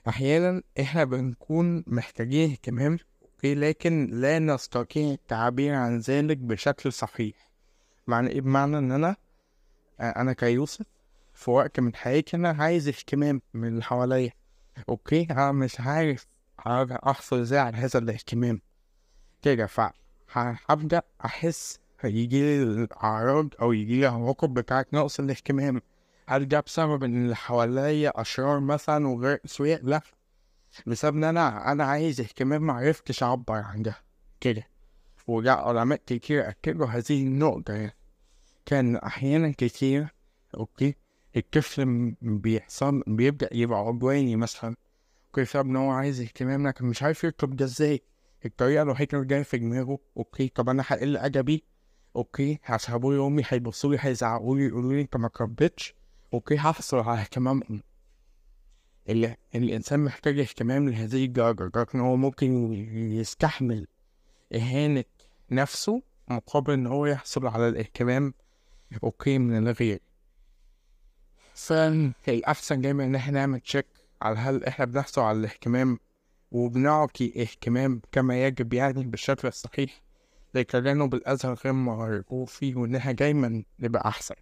أحيانا 0.09 0.62
إحنا 0.81 1.05
بنكون 1.05 1.85
محتاجين 1.87 2.51
اهتمام 2.51 2.98
okay؟ 3.23 3.55
لكن 3.55 4.07
لا 4.12 4.38
نستطيع 4.38 5.12
التعبير 5.12 5.75
عن 5.75 5.98
ذلك 5.98 6.37
بشكل 6.37 6.92
صحيح. 6.92 7.51
معنى 8.07 8.29
إيه؟ 8.31 8.40
بمعنى 8.40 8.79
إن 8.79 8.92
أنا 8.92 9.16
أنا 10.01 10.33
كيوسف 10.33 10.87
في 11.35 11.51
وقت 11.51 11.81
من 11.81 11.94
حياتي 11.94 12.37
أنا 12.37 12.48
عايز 12.48 12.88
اهتمام 12.88 13.42
من 13.55 13.68
اللي 13.68 13.83
حواليا. 13.83 14.33
okay 14.88 15.27
أنا 15.31 15.53
مش 15.53 15.81
عارف 15.81 16.27
احصل 16.67 17.41
إزاي 17.41 17.59
على 17.59 17.77
هذا 17.77 17.99
الاهتمام. 17.99 18.61
كده 19.43 19.69
فهبدأ 20.27 21.03
أحس 21.25 21.79
هيجيلي 22.01 22.63
الأعراض 22.63 23.49
أو 23.63 23.73
يجيلي 23.73 24.07
عواقب 24.07 24.55
بتاعت 24.55 24.95
نقص 24.95 25.21
الاهتمام. 25.21 25.83
هل 26.29 26.49
ده 26.49 26.61
بسبب 26.61 27.05
إن 27.05 27.23
اللي 27.23 27.37
حواليا 27.37 28.21
أشرار 28.21 28.61
مثلا 28.61 29.09
وغير 29.09 29.41
اسوياء 29.45 29.85
لا. 29.85 30.01
بسبب 30.87 31.17
إن 31.17 31.25
أنا 31.25 31.73
أنا 31.73 31.85
عايز 31.85 32.21
اهتمام 32.21 32.63
معرفتش 32.63 33.23
أعبر 33.23 33.55
عن 33.55 33.83
ده. 33.83 33.97
كده. 34.41 34.67
وده 35.27 35.55
علماء 35.55 36.01
كتير 36.07 36.49
أكدوا 36.49 36.87
هذه 36.87 37.23
النقطة 37.27 37.75
يعني. 37.75 37.95
كان 38.67 38.97
أحيانا 38.97 39.53
كتير 39.59 40.15
أوكي 40.57 40.95
الطفل 41.37 42.14
بيحصل 42.23 43.03
بيبدأ 43.07 43.49
يبقى 43.53 43.79
عدواني 43.79 44.37
مثلا. 44.37 44.77
okay 45.27 45.43
بسبب 45.42 45.66
إن 45.68 45.77
هو 45.77 45.90
عايز 45.90 46.21
اهتمام 46.21 46.66
لكن 46.68 46.85
مش 46.85 47.03
عارف 47.03 47.25
يطلب 47.25 47.57
ده 47.57 47.64
إزاي. 47.64 48.03
الطريقة 48.47 48.83
الوحيدة 48.83 49.18
اللي 49.18 49.29
جاية 49.29 49.42
في 49.42 49.59
دماغه 49.59 49.99
okay 50.17 50.49
طب 50.49 50.68
أنا 50.68 50.85
هقل 50.87 51.16
أدبي 51.16 51.64
okay 52.17 52.59
عشان 52.68 52.95
ابويا 52.95 53.18
وامي 53.21 53.42
هيبصوا 53.49 53.90
لي 53.92 53.99
هيزعقوا 54.01 54.57
لي 54.57 54.64
يقولوا 54.66 54.92
لي 54.92 55.01
أنت 55.01 55.16
ما 55.16 55.29
تربيتش 55.29 55.95
okay 56.35 56.57
هحصل 56.57 56.99
على 56.99 57.21
اهتمامهم 57.21 57.83
اللي 59.09 59.37
الإنسان 59.55 60.01
محتاج 60.01 60.38
اهتمام 60.38 60.88
لهذه 60.88 61.25
الدرجة 61.25 61.62
لدرجة 61.64 61.88
إن 61.95 62.01
هو 62.01 62.16
ممكن 62.16 62.73
يستحمل 63.12 63.87
إهانة 64.55 65.05
نفسه 65.51 66.03
مقابل 66.29 66.73
إن 66.73 66.87
هو 66.87 67.07
يحصل 67.07 67.47
على 67.47 67.68
الاهتمام 67.68 68.35
okay 69.05 69.38
من 69.38 69.68
الغير 69.68 70.01
فالأحسن 71.55 72.81
دايما 72.81 73.05
إن 73.05 73.15
إحنا 73.15 73.33
نعمل 73.38 73.61
check 73.61 73.87
على 74.23 74.38
هل 74.38 74.65
إحنا 74.65 74.85
بنحصل 74.85 75.21
على 75.23 75.38
الاهتمام 75.38 75.99
وبنعطي 76.51 77.43
اهتمام 77.43 78.01
كما 78.12 78.47
يجب 78.47 78.73
يعني 78.73 79.05
بالشكل 79.05 79.49
الصحيح 79.49 80.03
لتجنب 80.55 81.15
الأذى 81.15 81.49
الغير 81.49 81.73
مرغوب 81.73 82.49
فيه 82.49 82.75
وإن 82.75 82.95
إحنا 82.95 83.12
دايما 83.12 83.62
نبقى 83.79 84.09
أحسن. 84.09 84.35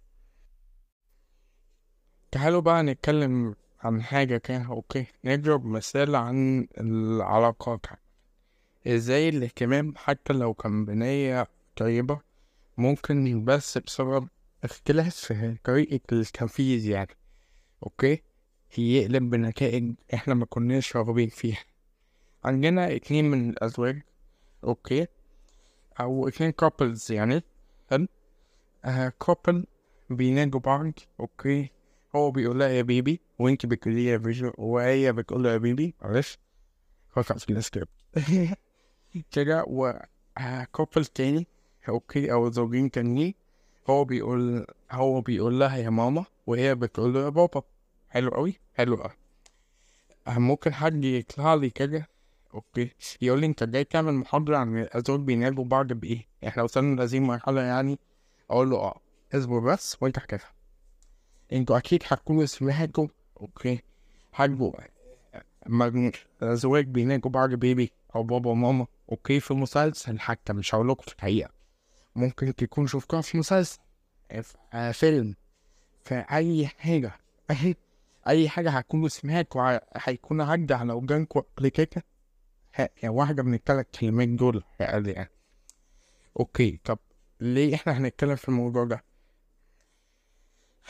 تعالوا 2.31 2.61
بقى 2.61 2.83
نتكلم 2.83 3.55
عن 3.81 4.01
حاجة 4.03 4.37
كده 4.37 4.65
okay؟ 4.65 5.05
نضرب 5.25 5.65
مثال 5.65 6.15
عن 6.15 6.67
العلاقات. 6.77 7.85
إزاي 8.87 9.29
الاهتمام 9.29 9.93
حتى 9.97 10.33
لو 10.33 10.53
كان 10.53 10.85
بنية 10.85 11.47
طيبة 11.75 12.21
ممكن 12.77 13.45
بس 13.45 13.77
بسبب 13.77 14.27
اختلاف 14.63 15.15
في 15.15 15.57
طريقة 15.63 15.99
التنفيذ 16.11 16.85
يعني 16.89 17.17
okay؟ 17.83 18.21
يقلب 18.77 19.29
بنتائج 19.29 19.93
إحنا 20.13 20.33
ما 20.33 20.45
كناش 20.45 20.95
راغبين 20.95 21.29
فيها. 21.29 21.63
عندنا 22.43 22.95
اتنين 22.95 23.25
من 23.31 23.49
الأزواج 23.49 24.01
okay؟ 24.63 25.07
أو 25.99 26.27
اتنين 26.27 26.51
couples 26.51 27.11
يعني 27.11 27.43
حلو 27.89 28.07
آه 28.85 29.13
couple 29.27 29.65
بينادوا 30.09 30.59
بعض 30.59 30.91
okay؟ 31.19 31.69
هو 32.15 32.31
بيقول 32.31 32.59
لها 32.59 32.67
يا 32.67 32.81
baby 32.81 33.21
وانت 33.39 33.65
بتقولي 33.65 34.05
يا 34.05 34.17
baby 34.17 34.51
وهي 34.57 35.13
بتقول 35.13 35.43
له 35.43 35.51
يا 35.51 35.57
baby 35.57 35.95
معلش. 36.01 36.37
خلاص 37.09 37.45
في 37.45 37.51
السكريبت 37.51 37.89
كده. 39.31 39.63
و 39.67 39.93
couple 40.73 41.05
تاني 41.05 41.47
okay؟ 41.89 42.31
أو 42.31 42.51
زوجين 42.51 42.91
تانيين. 42.91 43.33
هو 43.89 44.03
بيقول 44.05 44.65
هو 44.91 45.21
بيقول 45.21 45.59
لها 45.59 45.77
يا 45.77 45.89
ماما 45.89 46.25
وهي 46.47 46.75
بتقول 46.75 47.13
له 47.13 47.19
يا 47.23 47.29
بابا. 47.29 47.61
حلو 48.09 48.29
قوي 48.29 48.59
حلو 48.75 48.95
قوي 48.95 49.11
ممكن 50.27 50.73
حد 50.73 51.05
يطلع 51.05 51.53
لي 51.53 51.69
كده؟ 51.69 52.07
okay. 52.53 52.91
يقول 53.21 53.39
لي 53.39 53.45
أنت 53.45 53.63
جاي 53.63 53.83
تعمل 53.83 54.13
محاضرة 54.13 54.57
عن 54.57 54.77
الأزواج 54.77 55.19
بينادوا 55.19 55.63
بعض 55.63 55.93
بإيه؟ 55.93 56.27
إحنا 56.47 56.63
وصلنا 56.63 56.95
لهذه 57.01 57.17
المرحلة 57.17 57.61
يعني. 57.61 57.99
أقول 58.49 58.69
له 58.69 58.77
آه 58.77 58.99
اصبر 59.33 59.59
بس 59.59 59.97
وأنت 60.01 60.19
هتفهم 60.19 60.53
أنتوا 61.53 61.77
أكيد 61.77 62.03
هتكونوا 62.07 62.45
سمعتوا 62.45 63.07
okay. 63.41 63.81
حاجة 64.31 64.71
لما 65.67 66.11
الأزواج 66.41 66.85
بينادوا 66.87 67.31
بعض 67.31 67.49
baby 67.53 67.91
أو 68.15 68.23
بابا 68.23 68.49
وماما. 68.49 68.87
okay 69.11 69.39
في 69.39 69.53
مسلسل 69.53 70.19
حتى 70.19 70.53
مش 70.53 70.75
هقولكوا 70.75 71.03
في 71.03 71.13
الحقيقة. 71.15 71.60
ممكن 72.15 72.55
تكون 72.55 72.87
شفتوها 72.87 73.21
في 73.21 73.37
مسلسل 73.37 73.79
في 74.29 74.93
فيلم. 74.93 75.35
في 76.05 76.25
اي 76.31 76.67
حاجة 76.67 77.11
اي 77.51 77.75
أي 78.27 78.49
حاجة 78.49 78.69
هتكونوا 78.69 79.07
سمعتوا 79.07 79.79
هيكون 79.95 80.41
عدى 80.41 80.73
على 80.73 80.93
ودانكوا 80.93 81.41
قبل 81.57 81.67
كده 81.69 82.03
واحدة 83.03 83.43
من 83.43 83.53
التلات 83.53 83.95
كلمات 83.99 84.27
دول 84.27 84.63
يعني 84.79 85.29
okay 86.39 86.79
طب 86.83 86.99
ليه 87.39 87.75
إحنا 87.75 87.97
هنتكلم 87.97 88.35
في 88.35 88.49
الموضوع 88.49 88.83
ده؟ 88.83 89.03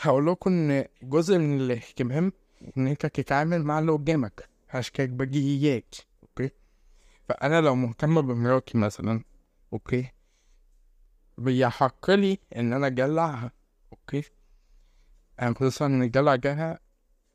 هقول 0.01 0.27
لكم 0.27 0.51
إن 0.51 0.85
جزء 1.03 1.37
من 1.37 1.61
الاهتمام 1.61 2.31
إن 2.77 2.87
أنت 2.87 3.05
تتعامل 3.05 3.63
مع 3.63 3.79
اللي 3.79 3.91
قدامك. 3.91 4.49
هاشتاج 4.69 5.09
بديهيات 5.09 5.95
okay؟ 6.23 6.49
فأنا 7.29 7.61
لو 7.61 7.75
مهتم 7.75 8.21
بمراتي 8.21 8.77
مثلا 8.77 9.23
okay؟ 9.73 10.11
بيحق 11.37 12.11
لي 12.11 12.39
إن 12.55 12.73
أنا 12.73 12.87
ادلعها 12.87 13.51
okay. 13.93 14.23
خصوصا 15.41 15.85
إن 15.85 16.01
الدلع 16.03 16.35
ده 16.35 16.81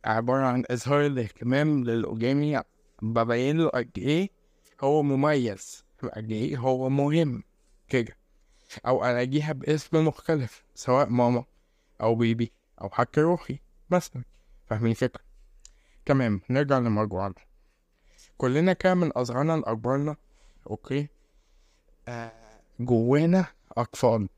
عبارة 0.04 0.46
عن 0.46 0.64
إظهار 0.70 1.06
الاهتمام 1.06 1.84
قدامي 2.06 2.60
ببين 3.02 3.58
له 3.58 3.68
قد 3.68 3.90
إيه 3.98 4.30
هو 4.80 5.02
مميز 5.02 5.84
قد 6.16 6.30
إيه 6.30 6.56
هو 6.56 6.88
مهم 6.88 7.42
كده. 7.88 8.16
أو 8.86 9.04
ألاقيها 9.04 9.52
باسم 9.52 10.06
مختلف 10.06 10.64
سواء 10.74 11.08
ماما 11.08 11.44
أو 12.00 12.14
baby 12.14 12.52
أو 12.80 12.90
حتى 12.90 13.20
روحي 13.20 13.60
مثلا. 13.90 14.24
فاهمين 14.66 14.90
الفكرة؟ 14.90 15.22
تمام 16.06 16.40
نرجع 16.50 16.78
لمرجوعنا 16.78 17.34
كلنا 18.38 18.72
كان 18.72 18.96
من 18.98 19.10
اصغرنا 19.10 19.52
لاكبرنا 19.52 20.16
okay. 20.70 21.08
آه 22.08 22.32
جوانا 22.80 23.46
أطفال. 23.76 24.28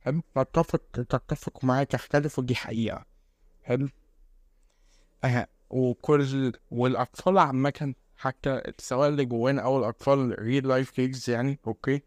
حلو 0.00 0.22
تتفق 0.34 0.82
تتفق 0.92 1.64
معايا 1.64 1.84
تختلف 1.84 2.38
ودي 2.38 2.54
حقيقة. 2.54 3.04
حلو 3.62 3.88
آه 5.24 5.46
وكل 5.70 6.52
والأطفال 6.70 7.38
عامة 7.38 7.94
حتى 8.16 8.62
سواء 8.78 9.08
اللي 9.08 9.24
جوانا 9.24 9.62
أو 9.62 9.78
الأطفال 9.78 10.36
real 10.36 10.64
life 10.66 10.90
kids 10.90 11.28
يعني 11.28 11.58
okay؟ 11.66 12.02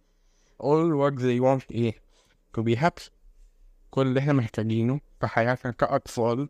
all 0.64 0.94
what 1.02 1.20
they 1.20 1.40
want 1.42 1.72
إيه؟ 1.72 1.94
to 2.58 2.62
be 2.62 2.76
happy. 2.80 3.10
كل 3.92 4.02
اللي 4.08 4.20
إحنا 4.20 4.34
محتاجينه 4.34 5.00
في 5.20 5.28
حياتنا 5.28 5.72
كأطفال. 5.72 6.50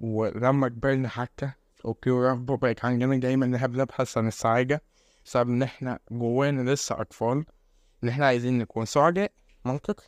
ولما 0.00 0.68
كبرنا 0.68 1.08
حتى 1.08 1.50
okay؟ 1.84 2.10
ورغبة 2.10 2.56
بقت 2.56 2.84
عندنا 2.84 3.16
دايما 3.16 3.46
إن 3.46 3.54
إحنا 3.54 3.68
بنبحث 3.68 4.18
عن 4.18 4.28
السعادة. 4.28 4.82
بسبب 5.24 5.48
إن 5.50 5.62
إحنا 5.62 5.98
جوانا 6.10 6.70
لسه 6.70 7.00
أطفال. 7.00 7.44
إن 8.04 8.08
إحنا 8.08 8.26
عايزين 8.26 8.58
نكون 8.58 8.84
سعداء. 8.84 9.32
منطق 9.64 10.00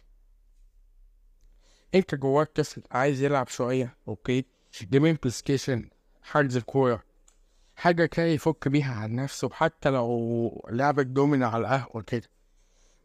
انت 1.94 2.14
جواك 2.14 2.48
طفل 2.54 2.82
عايز 2.90 3.22
يلعب 3.22 3.48
شوية 3.48 3.96
okay 4.08 4.44
game 4.82 5.03
ين 5.03 5.14
PlayStation 5.14 5.90
حجز 6.22 6.58
كورة 6.58 7.02
حاجة 7.76 8.06
كده 8.06 8.26
يفك 8.26 8.68
بيها 8.68 8.94
عن 8.94 9.14
نفسه 9.14 9.50
حتى 9.50 9.90
لو 9.90 10.68
لعبة 10.70 11.02
دومينو 11.02 11.48
على 11.48 11.60
القهوة 11.60 12.02
كده 12.02 12.30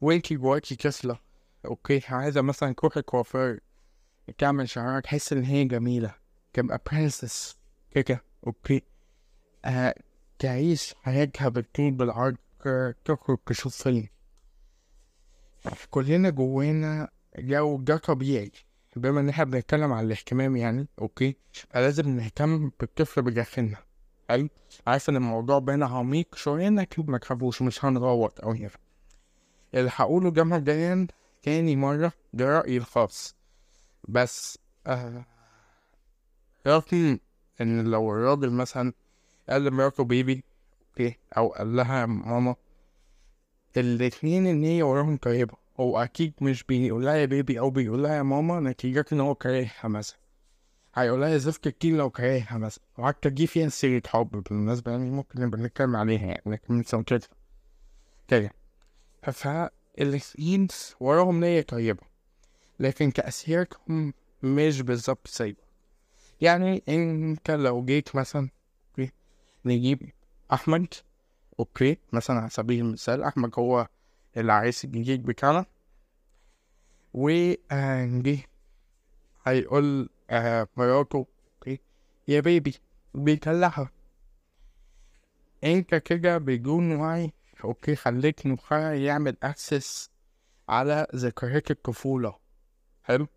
وانتي 0.02 0.36
جواكي 0.36 0.76
طفلة 0.76 1.20
okay 1.65 2.02
عايزة 2.10 2.42
مثلا 2.42 2.74
تروح 2.74 2.98
الكوافير 2.98 3.60
تعمل 4.38 4.70
شعرها 4.70 5.00
تحس 5.00 5.34
ان 5.34 5.44
هي 5.44 5.64
جميلة 5.66 6.16
تبقى 6.54 6.82
princess 6.91 7.58
كده 7.92 8.24
okay 8.47 8.84
آه 9.66 9.96
تعيش 10.40 10.94
حياتها 11.04 11.50
بالطول 11.50 11.92
بالعرض 11.92 12.38
تخرج 13.06 13.38
تشوف 13.46 13.76
فيلم 13.84 14.08
كلنا 15.89 16.30
جوانا 16.30 17.10
جو 17.39 17.78
ده 17.78 17.97
طبيعي 17.97 18.52
بما 18.95 19.19
إن 19.19 19.30
إحنا 19.30 19.43
بنتكلم 19.43 19.93
عن 19.93 20.06
الاهتمام 20.06 20.56
يعني 20.56 20.88
okay؟ 21.02 21.36
فلازم 21.69 22.10
نهتم 22.10 22.71
بالطفل 22.80 23.21
بداخلنا. 23.21 23.78
حلو؟ 24.30 24.50
عارف 24.88 25.10
إن 25.10 25.15
الموضوع 25.15 25.60
بين 25.60 25.84
عميق 25.84 26.36
شوية 26.36 26.69
لكن 26.69 27.06
ما 27.08 27.17
تخافوش 27.17 27.62
مش 27.62 27.86
هنغوط 27.86 28.41
أوي 28.41 28.52
هنا. 28.52 28.69
اللي 29.74 29.91
هقوله 29.95 30.30
ده 30.32 30.43
مبدئيا 30.43 31.08
تاني 31.43 31.76
مرة 31.76 32.12
ده 32.34 32.45
رأيي 32.60 32.78
الخاص. 32.78 33.36
بس 34.08 34.60
آه 34.88 35.26
رغم 36.67 37.19
إن 37.62 37.91
لو 37.91 38.12
الراجل 38.12 38.52
مثلا 38.52 38.93
قال 39.50 39.63
لمراته 39.65 40.04
بيبي 40.04 40.43
أوكي؟ 40.89 41.17
أو 41.38 41.47
قال 41.47 41.76
لها 41.76 42.06
ماما 42.06 42.56
الاتنين 43.77 44.47
إن 44.47 44.63
هي 44.63 44.84
وراهم 44.84 45.17
طيبة 45.17 45.53
هو 45.79 46.03
أكيد 46.03 46.34
مش 46.41 46.63
بيقول 46.63 47.05
لها 47.05 47.15
يا 47.15 47.25
بيبي 47.25 47.60
أو 47.60 47.69
بيقول 47.69 48.03
لها 48.03 48.15
يا 48.15 48.23
ماما 48.23 48.60
نتيجة 48.60 49.05
إن 49.13 49.19
هو 49.19 49.36
كارهها 49.36 49.88
مثلا. 49.88 50.17
هيقول 50.95 51.21
لها 51.21 51.38
زفت 51.38 51.67
كتير 51.67 51.95
لو 51.97 52.10
كارهها 52.10 52.57
مثلا. 52.57 52.84
وحتى 52.97 53.29
دي 53.29 53.47
فيها 53.47 53.69
سيرة 53.69 54.01
حب 54.07 54.29
بالمناسبة 54.29 54.91
يعني 54.91 55.12
ممكن 55.12 55.41
نبقى 55.41 55.62
نتكلم 55.62 55.95
عليها 55.95 56.25
يعني 56.25 56.41
لكن 56.45 56.73
مش 56.73 57.03
كده 57.03 57.21
كده 58.27 58.51
فالاتنين 59.23 60.95
وراهم 60.99 61.39
نية 61.39 61.62
طيبة 61.62 62.03
لكن 62.79 63.13
تأثيرهم 63.13 64.13
مش 64.43 64.81
بالظبط 64.81 65.27
سايبة 65.27 65.62
يعني 66.41 66.84
إنت 66.89 67.51
لو 67.51 67.86
جيت 67.86 68.15
مثلا 68.15 68.49
okay 69.00 69.12
نجيب 69.65 70.10
أحمد. 70.53 70.93
okay 71.60 71.97
مثلا 72.14 72.40
على 72.40 72.50
سبيل 72.50 72.86
المثال 72.86 73.24
أحمد 73.24 73.52
هو 73.60 73.88
العريس 74.38 74.86
الجديد 74.86 75.24
بتاعنا. 75.26 75.66
وجه 77.14 78.46
هيقول 79.46 80.10
آه 80.30 80.68
مراته 80.78 81.26
okay 81.56 81.80
يا 82.28 82.40
baby 82.39 82.76
بيدلعها 83.14 83.92
أنت 85.64 85.96
كده 85.96 86.38
بدون 86.38 86.96
وعي 86.96 87.34
okay 87.63 87.95
خليت 87.96 88.48
مخها 88.48 88.94
يعمل 88.94 89.38
access 89.43 90.10
على 90.70 91.08
ذكريات 91.16 91.72
الطفولة. 91.72 92.36
حلو؟ 93.04 93.28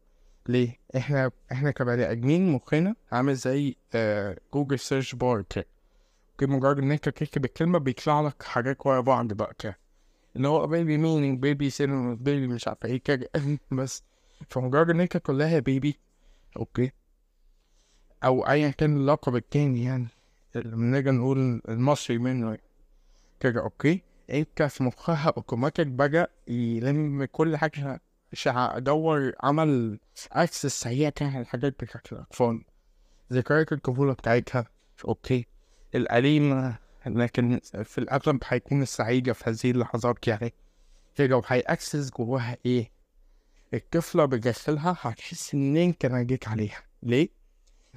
ليه؟ 0.48 0.78
إحنا 0.96 1.30
إحنا 1.52 1.70
كبني 1.70 2.10
آدمين 2.10 2.52
مخنا 2.52 2.94
عامل 3.12 3.34
زي 3.34 3.76
آه 3.94 4.38
Google 4.54 4.78
search 4.78 5.14
bar 5.14 5.42
كده. 5.42 5.66
okay 6.34 6.46
مجرد 6.46 6.78
إن 6.78 6.92
أنت 6.92 7.08
تكتب 7.08 7.44
الكلمة 7.44 7.78
بيطلع 7.78 8.20
لك 8.20 8.42
حاجات 8.42 8.86
ورا 8.86 9.00
بعض 9.00 9.32
بقى 9.32 9.54
كده. 9.58 9.78
اللي 10.36 10.48
هو 10.48 10.66
baby 10.66 10.98
meaning 10.98 11.38
baby 11.38 11.70
سينما 11.70 12.14
baby 12.14 12.46
مش 12.46 12.68
عارف 12.68 12.84
إيه 12.84 12.96
كده. 13.02 13.30
بس. 13.72 14.02
فمجرد 14.50 14.90
إن 14.90 15.00
أنت 15.00 15.16
تقول 15.16 15.38
لها 15.38 15.58
baby 15.58 15.98
okay. 16.56 16.92
أو 18.24 18.46
ايا 18.46 18.70
كان 18.70 18.96
اللقب 18.96 19.36
التاني 19.36 19.84
يعني. 19.84 20.08
اللي 20.56 20.76
بنيجي 20.76 21.10
نقول 21.10 21.62
المصري 21.68 22.18
منه 22.18 22.58
كده 23.40 23.60
okay. 23.60 24.02
أنت 24.30 24.62
في 24.62 24.82
مخها 24.82 25.32
اوتوماتيك 25.36 25.86
بدا 25.86 26.28
يلم 26.48 27.24
كل 27.24 27.56
حاجة. 27.56 28.00
شع- 28.32 28.78
دور 28.78 29.32
عمل 29.42 29.98
access 30.32 30.80
سريع 30.80 31.10
كده 31.10 31.40
الحاجات 31.40 31.72
بتاعت 31.84 32.12
الأطفال. 32.12 32.64
ذكريات 33.32 33.72
الطفولة 33.72 34.12
بتاعتها. 34.12 34.66
okay. 35.08 35.46
الأليمة 35.94 36.76
لكن 37.06 37.60
في 37.84 37.98
الأغلب 37.98 38.38
هيكون 38.44 38.82
السعيدة 38.82 39.32
في 39.32 39.50
هذه 39.50 39.70
اللحظات 39.70 40.28
يعني. 40.28 40.52
كده 41.14 41.36
وهي 41.36 41.61
access 41.61 42.10
جواها 42.10 42.56
إيه 42.66 42.90
الطفلة 43.74 44.24
بداخلها 44.24 44.96
هتحس 45.00 45.54
إن 45.54 45.76
أنت 45.76 46.06
نجيت 46.06 46.48
عليها. 46.48 46.82
ليه؟ 47.02 47.28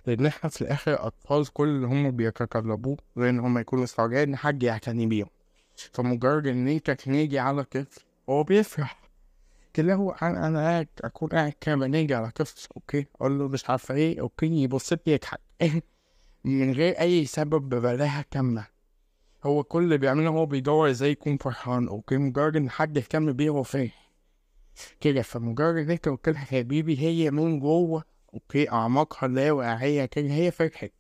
لأن 0.08 0.26
إحنا 0.26 0.50
في 0.50 0.62
الآخر 0.62 1.08
أطفال 1.08 1.54
كل 1.54 1.68
اللي 1.68 1.88
هم 1.88 2.12
بيتطلبوه 2.12 2.98
غير 3.18 3.30
إن 3.30 3.40
هم 3.40 3.58
يكونوا 3.58 3.86
سعداء 3.86 4.24
إن 4.24 4.36
حد 4.36 4.64
يعتني 4.64 5.06
بيهم. 5.06 5.30
فمجرد 5.94 6.48
إن 6.48 6.68
أنت 6.68 6.92
تنيجي 6.92 7.40
على 7.40 7.64
طفل 7.64 8.02
هو 8.30 8.44
بيفرح. 8.44 9.00
كده 9.74 9.94
هو 9.94 10.12
أنا 10.12 10.48
أنا 10.48 10.86
قاعد 11.32 11.54
كده 11.62 11.76
بنيجي 11.76 12.16
على 12.16 12.32
طفل 12.32 12.68
okay؟ 12.76 13.06
أقول 13.16 13.40
له 13.40 13.48
مش 13.48 13.70
عارفة 13.70 13.96
إيه 13.96 14.22
okay؟ 14.22 14.64
يبص 14.64 14.94
لي 14.94 15.00
يضحك. 15.08 15.40
من 16.48 16.74
غير 16.74 17.00
أي 17.00 17.26
سبب 17.26 17.70
ببلاهة 17.70 18.26
كاملة. 18.32 18.68
هو 19.44 19.64
كل 19.64 19.84
اللي 19.84 19.98
بيعمله 19.98 20.30
هو 20.30 20.46
بيدور 20.46 20.90
إزاي 20.90 21.12
يكون 21.12 21.38
فرحان 21.38 21.88
okay 21.88 22.18
مجرد 22.18 22.56
إن 22.56 22.70
حد 22.70 22.98
يهتم 22.98 23.32
بيه 23.34 23.50
هو 23.50 23.64
فرح. 23.64 24.12
كده 25.02 25.22
فمجرد 25.22 25.78
إن 25.78 25.92
أنت 25.92 26.10
قلت 26.10 26.30
لها 26.30 26.40
baby 26.46 27.00
هي 27.00 27.32
من 27.32 27.60
جوه 27.60 28.04
okay 28.34 28.70
أعماقها 28.72 29.28
اللاواعية 29.28 30.06
كده 30.06 30.28
هي 30.32 30.52
فرحت. 30.52 30.92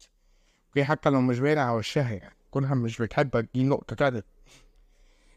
أوكي 0.67 0.83
حتى 0.83 1.09
لو 1.09 1.21
مش 1.21 1.39
باين 1.39 1.57
على 1.57 1.75
وشها 1.77 2.11
يعني 2.11 2.35
كونها 2.51 2.75
مش 2.75 3.01
بتحبك 3.01 3.49
دي 3.53 3.63
نقطة 3.63 3.95
كده 3.95 4.23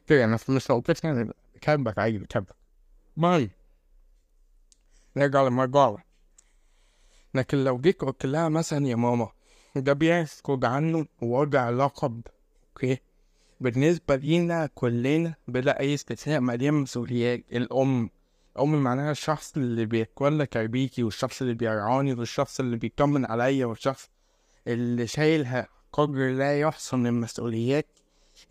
كده 0.06 0.24
أنا 0.24 0.38
مش 0.48 0.70
نقطتي 0.70 1.06
يعني 1.06 1.32
بتحبك 1.54 1.98
عادي 1.98 2.18
بتحبك. 2.18 2.54
ماي. 3.16 3.50
نرجع 5.16 5.42
لمرجوعنا 5.42 5.96
لكن 7.34 7.64
لو 7.64 7.78
جيت 7.78 8.00
قلت 8.00 8.26
لها 8.26 8.48
مثلا 8.48 8.86
يا 8.86 8.96
ماما 8.96 9.28
ده 9.76 9.92
بيسكت 9.92 10.64
عنه 10.64 11.06
وضع 11.22 11.70
لقب. 11.70 12.22
okay. 12.68 12.98
بالنسبة 13.60 14.16
لينا 14.16 14.66
كلنا 14.74 15.34
بلا 15.48 15.80
أي 15.80 15.94
استثناء 15.94 16.40
مليان 16.40 16.74
مسؤوليات 16.74 17.44
الأم. 17.52 18.10
الأم 18.56 18.82
معناها 18.82 19.10
الشخص 19.10 19.56
اللي 19.56 19.86
بيتولى 19.86 20.46
تربيتي 20.46 21.02
والشخص 21.02 21.42
اللي 21.42 21.54
بيرعاني 21.54 22.12
والشخص 22.12 22.60
اللي 22.60 22.76
بيطمن 22.76 23.24
عليا 23.24 23.66
والشخص 23.66 24.10
اللي 24.66 25.06
شايلها 25.06 25.68
قدر 25.92 26.30
لا 26.32 26.60
يحصى 26.60 26.96
من 26.96 27.06
المسؤوليات 27.06 27.86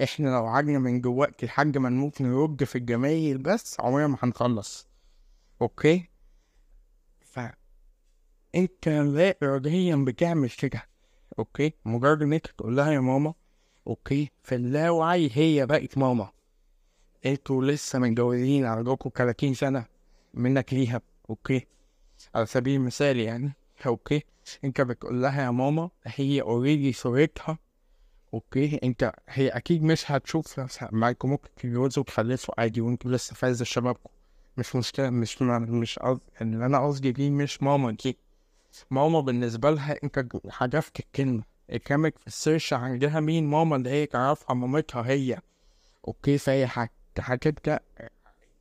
إحنا 0.03 0.29
لو 0.29 0.45
قعدنا 0.45 0.79
من 0.79 1.01
جواك 1.01 1.51
ما 1.59 1.89
نموت 1.89 2.21
نرج 2.21 2.63
في 2.63 2.77
الجمايل 2.77 3.37
بس 3.37 3.77
عمرنا 3.79 4.07
ما 4.07 4.17
هنخلص. 4.23 4.87
okay. 5.61 6.09
ف 7.21 7.39
انت 8.55 8.89
لا 8.89 9.35
اراديا 9.43 9.95
بتعمل 9.95 10.49
كده 10.49 10.88
okay؟ 11.39 11.73
مجرد 11.85 12.21
ان 12.21 12.33
انت 12.33 12.47
تقول 12.47 12.77
لها 12.77 12.91
يا 12.91 12.99
ماما 12.99 13.33
okay؟ 13.87 14.31
في 14.43 14.55
اللاوعي 14.55 15.29
هي 15.33 15.65
بقت 15.65 15.97
ماما. 15.97 16.29
أنتوا 17.25 17.63
لسه 17.65 17.99
متجوزين 17.99 18.65
عندكم 18.65 19.09
30 19.15 19.53
سنة 19.53 19.85
منك 20.33 20.73
ليها 20.73 21.01
okay؟ 21.29 21.67
على 22.35 22.45
سبيل 22.45 22.75
المثال 22.79 23.19
يعني 23.19 23.51
okay؟ 23.85 24.23
أنت 24.63 24.81
بتقول 24.81 25.21
لها 25.21 25.43
يا 25.43 25.51
ماما 25.51 25.89
هي 26.03 26.41
already 26.41 26.93
صورتها 26.93 27.57
okay؟ 28.33 28.79
أنت 28.83 29.11
هي 29.29 29.49
أكيد 29.49 29.83
مش 29.83 30.11
هتشوف 30.11 30.59
نفسها. 30.59 30.89
معاكم 30.91 31.29
ممكن 31.29 31.49
تتجوزوا 31.55 32.03
وتخلفوا 32.03 32.61
عادي 32.61 32.81
وأنتوا 32.81 33.11
لسه 33.11 33.47
عز 33.47 33.63
شبابكم. 33.63 34.09
مش 34.57 34.75
مشكلة 34.75 35.09
مش 35.09 35.41
مش 35.41 35.99
قصدي 35.99 36.21
اللي 36.41 36.65
أنا 36.65 36.85
قصدي 36.87 37.11
دي 37.11 37.29
مش 37.29 37.63
ماما 37.63 37.91
دي. 37.91 38.17
ماما 38.91 39.19
بالنسبة 39.19 39.71
لها 39.71 39.95
انت 40.03 40.25
حذفت 40.49 40.99
الكلمة. 40.99 41.43
كأنك 41.85 42.17
في 42.17 42.27
ال 42.27 42.34
search 42.34 42.73
عندها 42.73 43.19
مين 43.19 43.47
ماما 43.47 43.75
اللي 43.75 43.89
هي 43.89 44.05
تعرفها 44.05 44.53
مامتها 44.53 45.01
هي. 45.01 45.39
okay 46.07 46.37
فهي 46.37 46.69
هتبدأ 47.19 47.79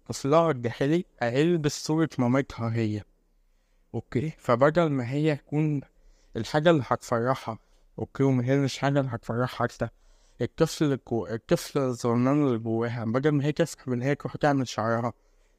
طفلها 0.09 0.51
الداخلي 0.51 1.05
هيلبس 1.23 1.85
صورة 1.85 2.09
مامتها 2.19 2.75
هي. 2.75 3.03
okay 3.95 4.33
فبدل 4.39 4.89
ما 4.91 5.11
هي 5.11 5.37
تكون 5.37 5.81
الحاجة 6.37 6.71
اللي 6.71 6.83
هتفرحها 6.87 7.59
okay 7.99 8.23
وما 8.23 8.45
هي 8.45 8.57
مش 8.57 8.79
حاجة 8.79 9.01
اللي 9.01 9.11
هتفرحها 9.15 9.67
حتى 9.69 9.89
الطفل 10.41 10.85
اللي. 10.85 10.99
الطفل 11.13 11.79
الصغنن 11.79 12.47
اللي 12.47 12.59
جواها 12.59 13.05
بدل 13.05 13.31
ما 13.31 13.45
هي 13.45 13.53
تفرح 13.53 13.89
بإن 13.89 14.03
هي 14.03 14.15
تروح 14.15 14.37
تعمل 14.37 14.69
شعرها 14.69 15.13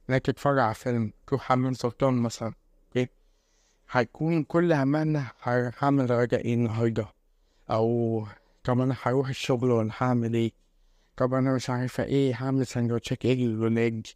إنها 0.10 0.20
تتفرج 0.20 0.60
على 0.60 0.74
فيلم 0.74 1.14
تروح 1.28 1.42
حمام 1.42 1.74
سلطان 1.74 2.14
مثلا. 2.14 2.54
هيكون 3.92 4.44
كل 4.44 4.74
همها 4.74 5.34
ه- 5.44 5.72
هعمل 5.80 6.10
رجاء 6.10 6.46
إيه 6.46 6.54
النهاردة؟ 6.54 7.08
أو 7.72 8.26
طب 8.64 8.80
أنا 8.80 8.96
هروح 9.02 9.30
الشغل 9.30 9.72
ولا 9.72 9.92
هعمل 9.98 10.34
إيه؟ 10.34 10.52
طب 11.18 11.34
أنا 11.34 11.54
مش 11.54 11.70
عارفة 11.70 12.04
إيه 12.04 12.36
هعمل 12.36 12.68
سندوتشات 12.68 13.26
إيه 13.26 13.36
للولاد؟ 13.36 14.08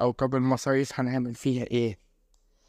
أو 0.00 0.10
طب 0.10 0.34
المصاريف 0.34 1.00
هنعمل 1.00 1.34
فيها 1.34 1.64
إيه؟ 1.64 1.98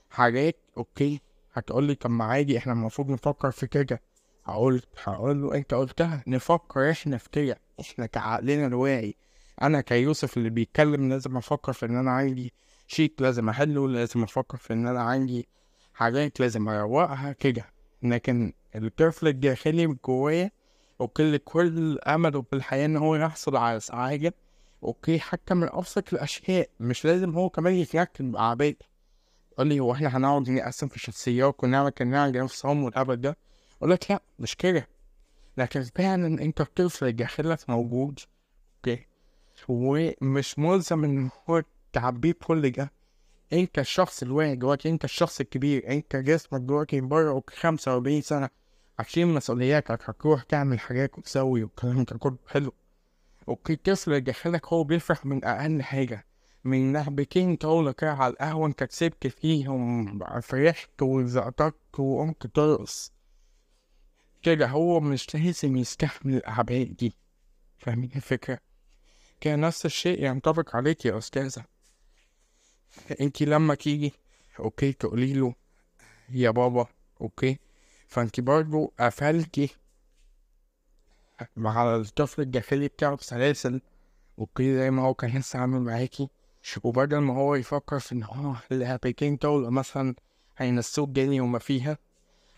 حاجات 0.09 0.55
أوكي. 0.77 1.21
هتقولي 1.53 1.95
طب 1.95 2.09
ما 2.09 2.25
عادي 2.25 2.57
إحنا 2.57 2.73
المفروض 2.73 3.09
نفكر 3.09 3.51
في 3.51 3.67
كده. 3.67 4.01
هقول 4.45 4.81
هقول 5.03 5.41
له 5.41 5.55
انت 5.55 5.73
قلتها 5.73 6.23
نفكر 6.27 6.91
إحنا 6.91 7.17
في 7.17 7.29
كده. 7.29 7.59
إحنا 7.79 8.05
كعقلنا 8.05 8.67
الواعي. 8.67 9.15
أنا 9.61 9.81
كيوسف 9.81 10.37
اللي 10.37 10.49
بيتكلم 10.49 11.09
لازم 11.09 11.37
أفكر 11.37 11.73
في 11.73 11.85
ان 11.85 11.95
أنا 11.95 12.11
عندي 12.11 12.53
شيك 12.87 13.21
لازم 13.21 13.49
احله 13.49 13.87
لازم 13.89 14.23
أفكر 14.23 14.57
في 14.57 14.73
ان 14.73 14.87
أنا 14.87 15.01
عندي 15.01 15.47
حاجات 15.97 16.39
لازم 16.39 16.69
اروقها 16.69 17.31
كده. 17.31 17.65
لكن 18.03 18.53
الطفل 18.75 19.27
الداخلي 19.27 19.97
جوايا 20.05 20.51
okay 21.01 21.37
كل 21.37 21.99
امله 21.99 22.41
في 22.41 22.55
الحياة 22.55 22.85
إن 22.85 22.97
هو 22.97 23.15
يحصل 23.15 23.55
على 23.55 23.79
سعاده 23.79 24.33
okay 24.83 25.19
حتى 25.19 25.53
من 25.53 25.67
أبسط 25.71 26.13
الأشياء. 26.13 26.69
مش 26.79 27.05
لازم 27.05 27.31
هو 27.31 27.49
كمان 27.49 27.73
يتركب 27.73 28.37
أعباء 28.37 28.75
هتقول 29.57 29.67
لي 29.67 29.79
هو 29.79 29.93
إحنا 29.93 30.17
هنقعد 30.17 30.49
نقسم 30.49 30.87
في 30.87 30.99
شخصيات 30.99 31.63
ونعمل 31.63 31.89
كنا 31.89 32.31
نفسهم 32.31 32.83
والهبل 32.83 33.15
ده؟ 33.15 33.37
أقول 33.77 33.91
لك 33.91 34.11
لا 34.11 34.21
مش 34.39 34.55
كده. 34.55 34.87
لكن 35.57 35.83
فعلا 35.83 36.27
أنت 36.41 36.61
الطفل 36.61 37.05
اللي 37.05 37.17
داخلك 37.17 37.69
موجود 37.69 38.19
okay 38.75 39.05
ومش 39.67 40.59
ملزم 40.59 41.03
إن 41.03 41.29
هو 41.49 41.63
تعبيه 41.93 42.31
بكل 42.31 42.69
ده. 42.71 42.91
أنت 43.53 43.79
الشخص 43.79 44.23
الواعي 44.23 44.55
جواك 44.55 44.87
أنت 44.87 45.03
الشخص 45.03 45.39
الكبير 45.39 45.89
أنت 45.89 46.15
جسمك 46.15 46.61
جواك 46.61 46.93
okay 46.93 47.55
45 47.55 48.21
سنة. 48.21 48.49
عشان 48.99 49.27
مسؤولياتك 49.27 50.09
هتروح 50.09 50.43
تعمل 50.43 50.79
حاجات 50.79 51.17
وتسوي 51.17 51.63
والكلام 51.63 52.03
ده 52.03 52.17
كله. 52.17 52.37
حلو. 52.47 52.73
okay 53.47 53.73
الطفل 53.73 54.11
اللي 54.11 54.21
داخلك 54.21 54.65
هو 54.65 54.83
بيفرح 54.83 55.25
من 55.25 55.45
أقل 55.45 55.81
حاجة. 55.83 56.25
من 56.63 56.91
هبتين 56.91 57.55
طاولة 57.55 57.91
كده 57.91 58.13
على 58.13 58.33
القهوة 58.33 58.67
أنت 58.67 58.83
كسبت 58.83 59.27
فيهم 59.27 60.19
فرحت 60.41 61.01
وزقطت 61.01 61.99
وقمت 61.99 62.47
ترقص. 62.47 63.11
كده 64.41 64.67
هو 64.67 64.99
مش 64.99 65.35
لازم 65.35 65.77
يستحمل 65.77 66.35
الأعباء 66.35 66.83
دي. 66.83 67.13
فاهمين 67.77 68.11
الفكرة؟ 68.15 68.59
كان 69.41 69.59
نفس 69.59 69.85
الشيء 69.85 70.25
ينطبق 70.25 70.75
عليك 70.75 71.05
يا 71.05 71.17
أستاذة. 71.17 71.76
انتي 73.21 73.45
لما 73.45 73.75
تيجي 73.75 74.13
okay 74.59 74.93
تقولي 74.93 75.33
له 75.33 75.53
يا 76.29 76.49
بابا 76.49 76.87
okay. 77.21 77.59
فانتي 78.07 78.41
برضو 78.41 78.93
قفلتي 78.99 79.69
مع 81.55 81.95
الطفل 81.95 82.41
الداخلي 82.41 82.87
بتاعه 82.87 83.15
بسلاسل 83.15 83.81
okay 84.39 84.75
زي 84.77 84.91
ما 84.91 85.01
هو 85.01 85.13
كان 85.13 85.37
لسه 85.39 85.59
عامل 85.59 85.81
معاكي. 85.81 86.29
وبدل 86.83 87.17
ما 87.17 87.33
هو 87.33 87.55
يفكر 87.55 87.99
في 87.99 88.11
إن 88.11 88.23
هو 88.23 88.55
الهبتين 88.71 89.35
دول 89.37 89.71
مثلا 89.71 90.15
هينسوه 90.57 91.05
الدنيا 91.05 91.41
وما 91.41 91.59
فيها 91.59 91.97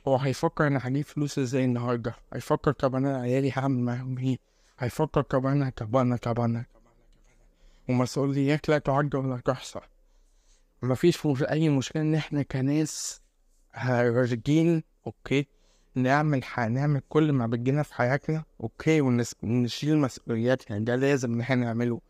هو 0.07 0.15
هيفكر 0.15 0.67
أنا 0.67 0.79
هجيب 0.87 1.05
فلوس 1.05 1.39
إزاي 1.39 1.65
النهارده؟ 1.65 2.15
هيفكر 2.33 2.71
طب 2.71 2.95
أنا 2.95 3.17
عيالي 3.21 3.51
هعمل 3.55 3.79
معاهم 3.79 4.17
إيه؟ 4.17 4.37
هيفكر 4.79 5.21
طب 5.21 5.45
أنا 5.45 5.69
طب 5.69 5.95
أنا 5.95 6.17
طب 6.17 6.39
أنا. 6.39 6.65
ومسؤوليات 7.89 8.69
لا 8.69 8.77
تعد 8.77 9.15
ولا 9.15 9.37
تحصى. 9.37 9.79
مفيش 10.84 11.25
مش 11.25 11.43
أي 11.43 11.69
مشكلة 11.69 12.01
إن 12.01 12.15
إحنا 12.15 12.41
كناس 12.43 13.21
راجعين 13.88 14.84
okay؟ 15.07 15.47
نعمل 15.95 16.43
ح... 16.43 16.59
نعمل 16.59 17.01
كل 17.09 17.32
ما 17.32 17.47
بتجينا 17.47 17.84
في 17.84 17.93
حياتنا 17.93 18.43
okay؟ 18.61 19.01
ونس... 19.01 19.36
ونشيل 19.43 19.97
مسؤولياتنا. 19.97 20.80
ده 20.80 20.95
لازم 20.95 21.34
إن 21.34 21.41
إحنا 21.41 21.55
نعمله. 21.55 22.01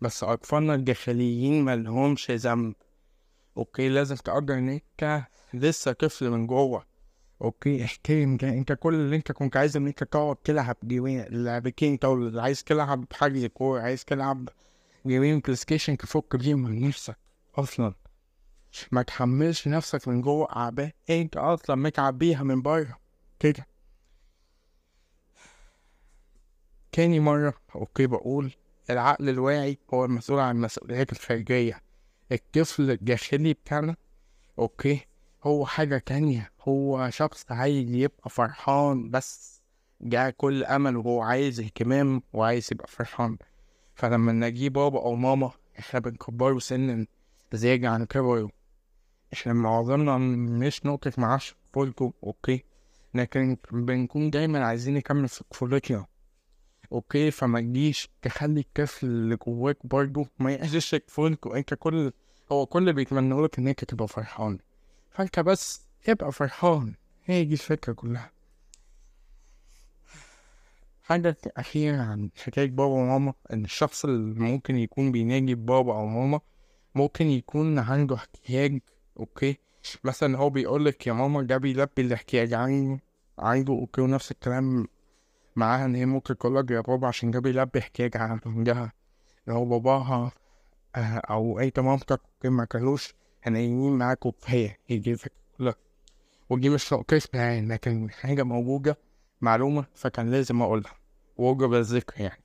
بس 0.00 0.24
أطفالنا 0.24 0.74
الداخليين 0.74 1.64
ملهمش 1.64 2.30
ذنب. 2.30 2.74
okay؟ 3.56 3.88
لازم 3.88 4.16
تقدر 4.16 4.54
إن 4.54 4.68
أنت 4.68 5.22
لسه 5.54 5.92
طفل 5.92 6.30
من 6.30 6.46
جوه. 6.46 6.84
okay؟ 7.42 7.84
احترم 7.84 8.32
أنت 8.32 8.44
أنت 8.44 8.72
كل 8.72 8.94
اللي 8.94 9.16
أنت 9.16 9.32
كنت 9.32 9.56
عايز 9.56 9.76
إن 9.76 9.86
أنت 9.86 10.04
تقعد 10.04 10.36
تلعب 10.36 10.76
جيمين 10.84 11.24
لعبتين 11.30 11.96
طاولة 11.96 12.40
عايز 12.40 12.64
تلعب 12.64 13.04
حجز 13.12 13.44
كورة 13.46 13.80
عايز 13.80 14.04
تلعب 14.04 14.48
جيمين 15.06 15.40
PlayStation 15.40 15.96
تفك 15.96 16.36
بيهم 16.36 16.62
من 16.62 16.88
نفسك 16.88 17.16
أصلا. 17.54 17.94
ما 18.92 19.02
تحملش 19.02 19.68
نفسك 19.68 20.08
من 20.08 20.20
جوه 20.20 20.56
أعباء. 20.56 20.90
أنت 21.10 21.36
أصلا 21.36 21.76
متعبيها 21.76 22.42
من 22.42 22.62
بره. 22.62 22.98
كده. 23.40 23.66
تاني 26.92 27.20
مرة 27.20 27.54
okay 27.74 28.06
بقول 28.06 28.52
العقل 28.90 29.28
الواعي 29.28 29.78
هو 29.94 30.04
المسؤول 30.04 30.40
عن 30.40 30.56
المسؤوليات 30.56 31.12
الخارجية. 31.12 31.82
الطفل 32.32 32.90
الداخلي 32.90 33.52
بتاعنا 33.52 33.96
okay 34.58 35.06
هو 35.44 35.66
حاجة 35.66 35.98
تانية. 35.98 36.50
هو 36.68 37.10
شخص 37.10 37.44
عايز 37.52 37.90
يبقى 37.90 38.30
فرحان 38.30 39.10
بس. 39.10 39.60
ده 40.00 40.30
كل 40.30 40.64
أمله 40.64 40.96
هو 40.96 41.22
عايز 41.22 41.60
اهتمام 41.60 42.22
وعايز 42.32 42.68
يبقى 42.72 42.88
فرحان. 42.88 43.36
فلما 43.94 44.32
نلاقيه 44.32 44.68
بابا 44.68 44.98
أو 44.98 45.14
ماما 45.14 45.50
إحنا 45.78 46.00
بنكبره 46.00 46.58
سنا 46.58 47.06
زيادة 47.52 47.88
عن 47.88 48.04
كبره. 48.04 48.50
إحنا 49.34 49.52
معظمنا 49.52 50.18
مش 50.58 50.86
نقطة 50.86 51.12
ما 51.18 51.27
عاش 51.27 51.54
طفولته 51.72 52.12
okay. 52.24 52.64
لكن 53.14 53.56
بنكون 53.72 54.30
دايما 54.30 54.66
عايزين 54.66 54.94
نكمل 54.94 55.28
في 55.28 55.44
طفولتنا 55.50 56.06
okay. 56.92 57.30
فما 57.30 57.60
تجيش 57.60 58.08
تخلي 58.22 58.60
الطفل 58.60 59.06
اللي 59.06 59.36
جواك 59.36 59.86
برضه 59.86 60.26
ما 60.38 60.52
يعيشش 60.52 60.94
طفولته 60.94 61.56
أنت 61.56 61.74
كل 61.74 62.12
هو 62.52 62.66
كل 62.66 62.78
اللي 62.78 62.92
بيتمنى 62.92 63.48
إن 63.58 63.68
أنت 63.68 63.84
تبقى 63.84 64.08
فرحان. 64.08 64.58
فأنت 65.10 65.40
بس 65.40 65.86
ابقى 66.08 66.32
فرحان. 66.32 66.94
هي 67.24 67.44
دي 67.44 67.52
الفكرة 67.54 67.92
كلها. 67.92 68.30
حاجة 71.02 71.36
أخيرة 71.56 71.96
عن 72.02 72.30
حكاية 72.36 72.66
بابا 72.70 72.84
وماما. 72.84 73.34
إن 73.52 73.64
الشخص 73.64 74.04
اللي 74.04 74.40
ممكن 74.40 74.76
يكون 74.76 75.12
بيناجي 75.12 75.54
بابا 75.54 75.92
أو 75.92 76.06
ماما 76.06 76.40
ممكن 76.94 77.26
يكون 77.26 77.78
عنده 77.78 78.14
احتياج 78.14 78.80
okay. 79.20 79.58
مثلا 80.04 80.38
هو 80.38 80.50
بيقولك 80.50 81.06
يا 81.06 81.12
ماما 81.12 81.42
ده 81.42 81.56
بيلبي 81.56 82.02
الاحتياج 82.02 82.54
عنده 82.54 83.00
عنده 83.38 83.72
okay 83.72 84.00
ونفس 84.00 84.30
الكلام 84.30 84.86
معاها 85.56 85.84
إن 85.84 85.94
هي 85.94 86.06
ممكن 86.06 86.38
تقولك 86.38 86.70
يا 86.70 86.80
بابا 86.80 87.08
عشان 87.08 87.30
ده 87.30 87.40
بيلبي 87.40 87.78
احتياج 87.78 88.16
عندها. 88.16 88.92
هو 89.48 89.64
باباها 89.64 90.32
آه، 90.96 90.98
أو 91.30 91.58
أنت 91.58 91.80
مامتك 91.80 92.20
ما 92.44 92.64
كانوش 92.64 93.14
هنايمين 93.42 93.92
معاك 93.98 94.18
هي 94.46 94.76
دي 94.90 95.16
كلها 95.58 95.74
ودي 96.50 96.68
مش 96.68 96.92
ناقصنا 96.92 97.42
يعني. 97.42 97.68
لكن 97.68 98.10
حاجة 98.10 98.42
موجودة 98.42 98.98
معلومة 99.40 99.86
فكان 99.94 100.30
لازم 100.30 100.62
أقولها. 100.62 100.92
وأجب 101.36 101.74
الذكر 101.74 102.20
يعني. 102.20 102.42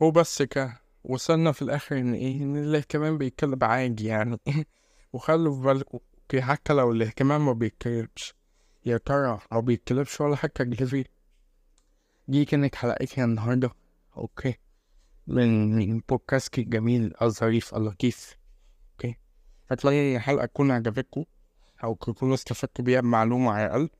وبس 0.00 0.42
كده. 0.42 0.85
وصلنا 1.08 1.52
في 1.52 1.62
الآخر 1.62 1.98
إن 1.98 2.14
إيه 2.14 2.42
إن 2.42 2.56
الاهتمام 2.56 3.18
بيتكلم 3.18 3.58
عادي 3.62 4.04
يعني. 4.06 4.38
وخلوا 5.12 5.54
في 5.54 5.60
بالكم 5.60 5.98
حتى 6.40 6.72
لو 6.72 6.92
الاهتمام 6.92 7.46
ما 7.46 7.52
بيتكلمش 7.52 8.34
يا 8.86 8.96
ترى 8.96 9.38
ما 9.52 9.60
بيتكلمش 9.60 10.20
ولا 10.20 10.36
حتى 10.36 10.64
جليفري 10.64 11.04
دي 12.28 12.44
كانت 12.44 12.74
حلقتنا 12.74 13.24
النهاردة. 13.24 13.70
okay. 14.16 14.54
من 15.26 15.98
بودكاست 15.98 16.58
الجميل 16.58 17.14
الظريف 17.22 17.74
اللطيف. 17.74 18.36
okay. 18.92 19.16
هتلاقي 19.70 20.20
حلقة 20.20 20.46
تكون 20.46 20.70
عجبتكم 20.70 21.24
أو 21.84 21.94
تكونوا 21.94 22.34
استفدتوا 22.34 22.84
بيها 22.84 23.00
بمعلومة 23.00 23.52
على 23.52 23.66
الأقل. 23.66 23.90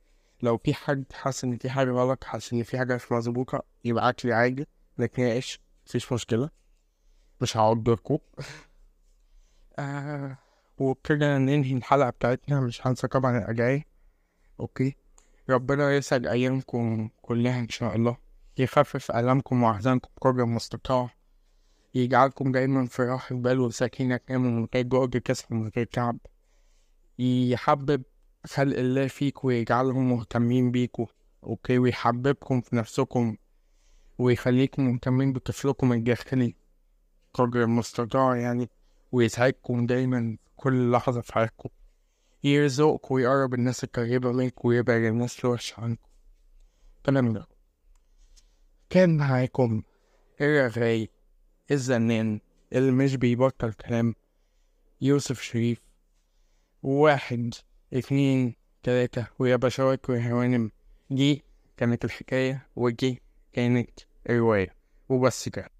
لو 0.41 0.57
في 0.57 0.73
حد 0.73 1.05
حاسس 1.13 1.43
إن 1.43 1.57
في 1.57 1.69
حاجة 1.69 1.91
غلط 1.91 2.23
حاسس 2.23 2.53
إن 2.53 2.63
في 2.63 2.77
حاجة 2.77 2.95
مش 2.95 3.11
مظبوطة 3.11 3.63
يبعتلي 3.85 4.33
عادي. 4.33 4.67
نتناقش 4.99 5.59
مفيش 5.87 6.13
مشكلة. 6.13 6.49
مش 7.41 7.57
هعضكوا 7.57 8.17
آه 9.79 10.37
وبكده 10.77 11.37
ننهي 11.37 11.73
الحلقة 11.73 12.09
بتاعتنا 12.09 12.59
مش 12.59 12.87
هنسى 12.87 13.07
طبعا 13.07 13.37
الأجاي. 13.37 13.85
okay. 14.59 14.95
ربنا 15.49 15.95
يسعد 15.95 16.27
أيامكم 16.27 17.09
كلها 17.21 17.59
إن 17.59 17.69
شاء 17.69 17.95
الله. 17.95 18.17
يخفف 18.57 19.11
آلامكم 19.11 19.63
وأحزانكم 19.63 20.09
بقدر 20.17 20.43
المستطاع. 20.43 21.09
يجعلكم 21.95 22.51
دايما 22.51 22.85
في 22.85 23.01
راحة 23.01 23.35
بال 23.35 23.59
وسكينة 23.59 24.17
تناموا 24.17 24.51
من 24.51 24.67
غير 24.75 24.83
جهد 24.85 25.17
كسب 25.17 25.53
من 25.53 25.71
غير 25.75 25.85
تعب. 25.85 26.17
يحبب 27.19 28.03
خلق 28.45 28.77
الله 28.77 29.07
فيك 29.07 29.43
ويجعلهم 29.45 30.09
مهتمين 30.09 30.71
بيكوا 30.71 31.05
okay. 31.43 31.77
ويحببكم 31.79 32.61
في 32.61 32.75
نفسكم 32.75 33.37
ويخليكم 34.17 34.87
مهتمين 34.87 35.33
بطفلكم 35.33 35.93
الداخلي. 35.93 36.55
قدر 37.41 37.63
المستطاع 37.63 38.35
يعني 38.35 38.69
ويسعدكم 39.11 39.85
دايما 39.85 40.37
كل 40.55 40.91
لحظة 40.91 41.21
في 41.21 41.33
حياتكم. 41.33 41.69
يرزقكم 42.43 43.15
ويقرب 43.15 43.53
الناس 43.53 43.83
القريبة 43.83 44.31
منكم 44.31 44.67
ويبعد 44.67 45.01
الناس 45.01 45.45
الوحشة 45.45 45.81
عنكم. 45.81 46.07
الكلام 46.97 47.33
ده 47.33 47.47
كان 48.89 49.17
معاكم 49.17 49.83
الرغاي 50.41 51.09
الزنان 51.71 52.39
اللي 52.73 52.91
مش 52.91 53.15
بيبطل 53.15 53.73
كلام. 53.73 54.15
يوسف 55.01 55.41
شريف. 55.41 55.81
واحد 56.83 57.53
اتنين 57.93 58.55
تلاتة. 58.83 59.27
ويا 59.39 59.55
بشوات 59.55 60.09
ويا 60.09 60.31
هوانم 60.31 60.71
دي 61.09 61.43
كانت 61.77 62.05
الحكاية 62.05 62.67
ودي 62.75 63.21
كانت 63.53 63.99
الرواية. 64.29 64.75
وبس 65.09 65.49
كده. 65.49 65.76